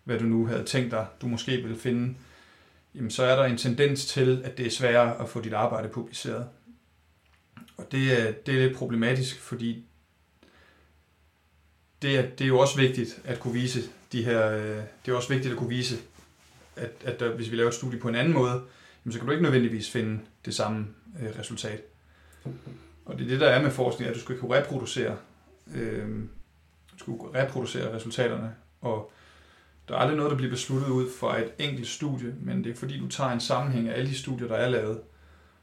hvad 0.04 0.20
du 0.20 0.26
nu 0.26 0.46
havde 0.46 0.64
tænkt 0.64 0.92
dig, 0.92 1.08
du 1.22 1.28
måske 1.28 1.52
ville 1.52 1.78
finde, 1.78 2.16
jamen 2.96 3.12
så 3.12 3.24
er 3.24 3.36
der 3.36 3.44
en 3.44 3.58
tendens 3.58 4.06
til, 4.06 4.42
at 4.44 4.58
det 4.58 4.66
er 4.66 4.72
sværere 4.72 5.22
at 5.22 5.30
få 5.30 5.42
dit 5.42 5.54
arbejde 5.54 5.90
publiceret. 5.90 6.48
Og 7.78 7.92
det 7.92 8.22
er, 8.22 8.32
det 8.32 8.56
er 8.56 8.68
lidt 8.68 8.78
problematisk, 8.78 9.40
fordi 9.40 9.86
det 12.02 12.18
er, 12.18 12.22
det 12.22 12.42
er 12.42 12.48
jo 12.48 12.60
også 12.60 12.78
vigtigt 12.78 13.22
at 13.24 13.40
kunne 13.40 13.54
vise 13.54 13.82
de 14.12 14.24
her, 14.24 14.52
øh, 14.52 14.82
det 15.06 15.12
er 15.12 15.16
også 15.16 15.30
vigtigt 15.30 15.52
at 15.52 15.58
kunne 15.58 15.70
vise, 15.70 15.98
at, 16.78 16.92
at 17.06 17.20
der, 17.20 17.36
hvis 17.36 17.52
vi 17.52 17.56
laver 17.56 17.70
et 17.70 17.76
studie 17.76 18.00
på 18.00 18.10
en 18.10 18.16
anden 18.16 18.34
måde, 18.34 18.62
jamen, 19.06 19.14
så 19.14 19.20
kan 19.20 19.26
du 19.26 19.32
ikke 19.32 19.44
nødvendigvis 19.44 19.92
finde 19.92 20.20
det 20.46 20.56
samme 20.56 20.88
øh, 21.22 21.40
resultat. 21.40 21.82
Og 23.06 23.18
det 23.18 23.26
er 23.26 23.30
det, 23.30 23.40
der 23.40 23.48
er 23.48 23.62
med 23.62 23.72
forskning, 23.72 24.10
at 24.10 24.16
du 24.16 24.22
skal 24.22 24.38
kunne 24.38 24.56
reproducere, 24.56 25.18
øh, 25.76 26.08
du 26.92 26.98
skal 26.98 27.14
kunne 27.14 27.44
reproducere 27.44 27.96
resultaterne, 27.96 28.56
og 28.82 29.12
der 29.88 29.96
er 29.96 30.00
aldrig 30.00 30.18
noget, 30.18 30.32
der 30.32 30.38
bliver 30.38 30.52
besluttet 30.52 30.90
ud 30.90 31.10
fra 31.20 31.40
et 31.42 31.52
enkelt 31.60 31.88
studie, 31.88 32.36
men 32.42 32.64
det 32.64 32.72
er 32.72 32.76
fordi, 32.76 33.00
du 33.00 33.08
tager 33.08 33.32
en 33.32 33.40
sammenhæng 33.40 33.90
af 33.90 33.98
alle 33.98 34.10
de 34.10 34.18
studier, 34.18 34.48
der 34.48 34.56
er 34.56 34.70
lavet, 34.70 35.02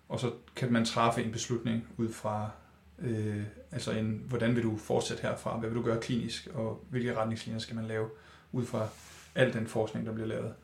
og 0.08 0.20
så 0.20 0.30
kan 0.56 0.72
man 0.72 0.84
træffe 0.84 1.22
en 1.22 1.32
beslutning 1.32 1.86
ud 1.96 2.12
fra, 2.12 2.50
Øh, 2.98 3.42
altså 3.72 3.92
en, 3.92 4.22
hvordan 4.28 4.56
vil 4.56 4.62
du 4.62 4.76
fortsætte 4.76 5.22
herfra? 5.22 5.58
Hvad 5.58 5.68
vil 5.68 5.78
du 5.78 5.82
gøre 5.82 6.00
klinisk? 6.00 6.48
Og 6.54 6.84
hvilke 6.90 7.16
retningslinjer 7.16 7.60
skal 7.60 7.76
man 7.76 7.84
lave 7.84 8.08
ud 8.52 8.64
fra 8.64 8.88
al 9.34 9.52
den 9.52 9.66
forskning, 9.66 10.06
der 10.06 10.12
bliver 10.12 10.28
lavet? 10.28 10.54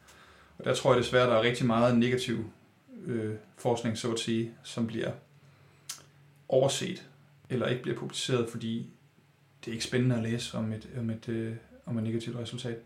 Og 0.61 0.67
der 0.67 0.75
tror 0.75 0.93
jeg 0.93 1.03
desværre, 1.03 1.31
der 1.31 1.37
er 1.37 1.43
rigtig 1.43 1.67
meget 1.67 1.99
negativ 1.99 2.45
øh, 3.07 3.35
forskning, 3.59 3.99
så 3.99 4.13
at 4.13 4.19
sige, 4.19 4.51
som 4.63 4.87
bliver 4.87 5.11
overset 6.49 7.09
eller 7.51 7.67
ikke 7.67 7.83
bliver 7.83 7.99
publiceret, 7.99 8.49
fordi 8.51 8.91
det 9.65 9.71
er 9.71 9.73
ikke 9.73 9.85
spændende 9.85 10.17
at 10.17 10.23
læse 10.23 10.59
om 10.59 10.73
et, 10.73 10.89
om 10.99 11.11
et, 11.11 11.29
øh, 11.29 11.53
om 11.87 11.99
et 11.99 12.05
negativt 12.05 12.37
resultat. 12.37 12.79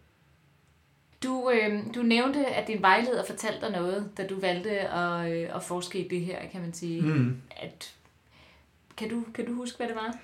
Du, 1.23 1.51
øh, 1.51 1.95
du 1.95 2.03
nævnte, 2.03 2.47
at 2.47 2.69
din 2.69 2.83
vejleder 2.83 3.25
fortalte 3.25 3.61
dig 3.61 3.71
noget, 3.71 4.11
da 4.17 4.27
du 4.27 4.41
valgte 4.41 4.71
at, 4.71 5.33
øh, 5.33 5.57
at 5.57 5.63
forske 5.63 6.05
i 6.05 6.09
det 6.09 6.21
her, 6.21 6.49
kan 6.53 6.61
man 6.61 6.73
sige. 6.73 7.03
Mm. 7.03 7.37
At, 7.57 7.95
kan, 8.97 9.11
du, 9.11 9.25
kan 9.35 9.47
du 9.47 9.53
huske, 9.53 9.77
hvad 9.77 9.89
det 9.89 9.97
var? 9.97 10.19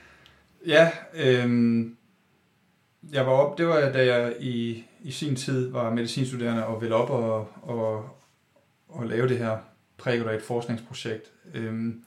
Ja, 0.66 0.90
øh, 1.14 1.86
jeg 3.12 3.26
var 3.26 3.32
op, 3.32 3.58
det 3.58 3.66
var 3.66 3.92
da 3.92 4.14
jeg 4.14 4.36
i, 4.40 4.84
i 5.02 5.10
sin 5.10 5.36
tid 5.36 5.70
var 5.70 5.94
medicinstuderende 5.94 6.66
og 6.66 6.80
ville 6.80 6.94
op 6.94 7.10
og, 7.10 7.48
og, 7.62 8.10
og 8.88 9.06
lave 9.06 9.28
det 9.28 9.38
her 9.38 9.58
prægraduat 9.96 10.42
forskningsprojekt. 10.42 11.32
Øhm, 11.54 12.02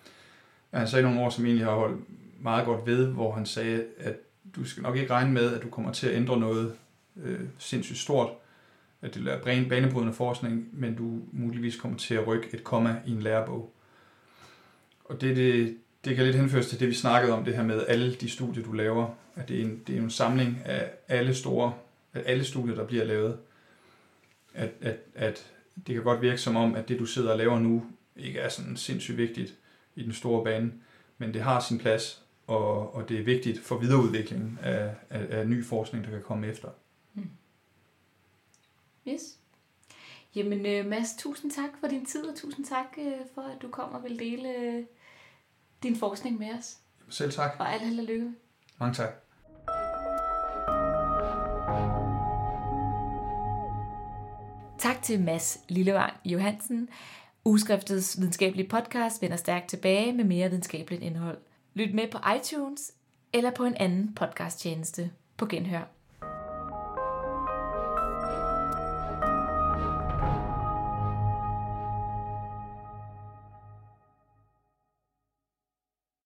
han 0.74 0.88
sagde 0.88 1.04
nogle 1.04 1.22
ord, 1.22 1.32
som 1.32 1.46
egentlig 1.46 1.66
har 1.66 1.76
holdt 1.76 2.02
meget 2.42 2.66
godt 2.66 2.86
ved, 2.86 3.08
hvor 3.08 3.32
han 3.32 3.46
sagde, 3.46 3.86
at 3.98 4.16
du 4.56 4.66
skal 4.66 4.84
nok 4.84 4.98
ikke 4.98 5.14
regne 5.14 5.32
med, 5.32 5.54
at 5.54 5.64
du 5.64 5.70
kommer 5.70 5.92
til 5.92 6.08
at 6.08 6.16
ændre 6.16 6.40
noget 6.40 6.76
øh, 7.24 7.40
sindssygt 7.58 8.00
stort, 8.00 8.30
at 9.02 9.16
det 9.16 9.28
er 9.28 9.70
banebrydende 9.70 10.14
forskning, 10.14 10.70
men 10.74 10.96
du 10.96 11.20
muligvis 11.32 11.76
kommer 11.76 11.98
til 11.98 12.16
at 12.16 12.28
rykke 12.28 12.48
et 12.54 12.64
komma 12.64 12.96
i 13.06 13.12
en 13.12 13.22
lærebog. 13.22 13.74
Og 15.06 15.22
det, 15.22 15.36
det, 15.36 15.78
det 16.06 16.16
kan 16.16 16.26
lidt 16.26 16.36
henføres 16.36 16.70
til 16.70 16.80
det, 16.80 16.88
vi 16.88 16.94
snakkede 16.94 17.34
om, 17.34 17.46
det 17.46 17.56
her 17.56 17.64
med 17.64 17.86
alle 17.88 18.16
de 18.16 18.30
studier, 18.30 18.64
du 18.64 18.72
laver, 18.72 19.08
at 19.36 19.50
det 19.50 19.60
er 19.60 19.64
en, 19.64 19.82
det 19.88 19.98
er 19.98 20.02
en 20.02 20.10
samling 20.10 20.62
af 20.66 20.90
alle 21.08 21.36
store, 21.36 21.74
af 22.14 22.24
alle 22.26 22.44
studier, 22.44 22.76
der 22.76 22.86
bliver 22.86 23.04
lavet. 23.04 23.40
At, 24.54 24.72
at, 24.82 24.98
at 25.16 25.52
det 25.88 25.96
kan 25.96 26.04
godt 26.04 26.22
virke 26.22 26.38
som 26.38 26.56
om, 26.56 26.76
at 26.76 26.90
det, 26.90 27.00
du 27.00 27.06
sidder 27.06 27.32
og 27.32 27.38
laver 27.38 27.60
nu, 27.60 27.86
ikke 28.16 28.40
er 28.40 28.50
sådan 28.50 28.78
sindssygt 28.78 29.18
vigtigt 29.18 29.56
i 29.96 30.04
den 30.04 30.14
store 30.14 30.44
bane, 30.44 30.74
men 31.18 31.34
det 31.34 31.42
har 31.42 31.60
sin 31.60 31.78
plads, 31.80 32.24
og, 32.48 32.96
og 32.96 33.10
det 33.10 33.20
er 33.20 33.24
vigtigt 33.24 33.60
for 33.60 33.78
videreudviklingen 33.78 34.60
af, 34.62 34.96
af, 35.10 35.40
af 35.40 35.48
ny 35.48 35.66
forskning, 35.66 36.06
der 36.06 36.12
kan 36.12 36.22
komme 36.22 36.48
efter. 36.48 36.70
Hmm. 37.14 37.30
Yes. 39.08 39.22
Jamen 40.36 40.66
øh, 40.66 40.86
Mads, 40.86 41.16
tusind 41.20 41.52
tak 41.52 41.70
for 41.80 41.88
din 41.88 42.06
tid, 42.06 42.26
og 42.26 42.36
tusind 42.36 42.66
tak 42.66 42.86
øh, 42.98 43.14
for, 43.36 43.42
at 43.42 43.62
du 43.62 43.70
kom 43.70 43.94
og 43.94 44.04
vil 44.04 44.20
dele 44.20 44.58
øh, 44.58 44.84
din 45.84 45.96
forskning 45.96 46.40
med 46.40 46.50
os. 46.60 46.78
Selv 47.10 47.32
tak. 47.32 47.52
Og 47.60 47.74
alt 47.74 47.82
held 47.82 48.00
og 48.00 48.06
lykke. 48.06 48.34
Mange 48.80 48.96
tak. 48.96 49.23
Tak 54.84 55.02
til 55.02 55.22
Mads 55.22 55.60
Lillevang 55.70 56.14
Johansen. 56.26 56.90
Ugeskriftets 57.46 58.20
videnskabelige 58.20 58.70
podcast 58.70 59.22
vender 59.22 59.38
stærkt 59.38 59.70
tilbage 59.70 60.14
med 60.14 60.24
mere 60.24 60.50
videnskabeligt 60.50 61.04
indhold. 61.04 61.38
Lyt 61.74 61.94
med 61.94 62.08
på 62.12 62.18
iTunes 62.38 62.92
eller 63.34 63.52
på 63.52 63.66
en 63.66 63.76
anden 63.76 64.16
podcasttjeneste 64.16 65.12
på 65.38 65.46
Genhør. 65.46 65.93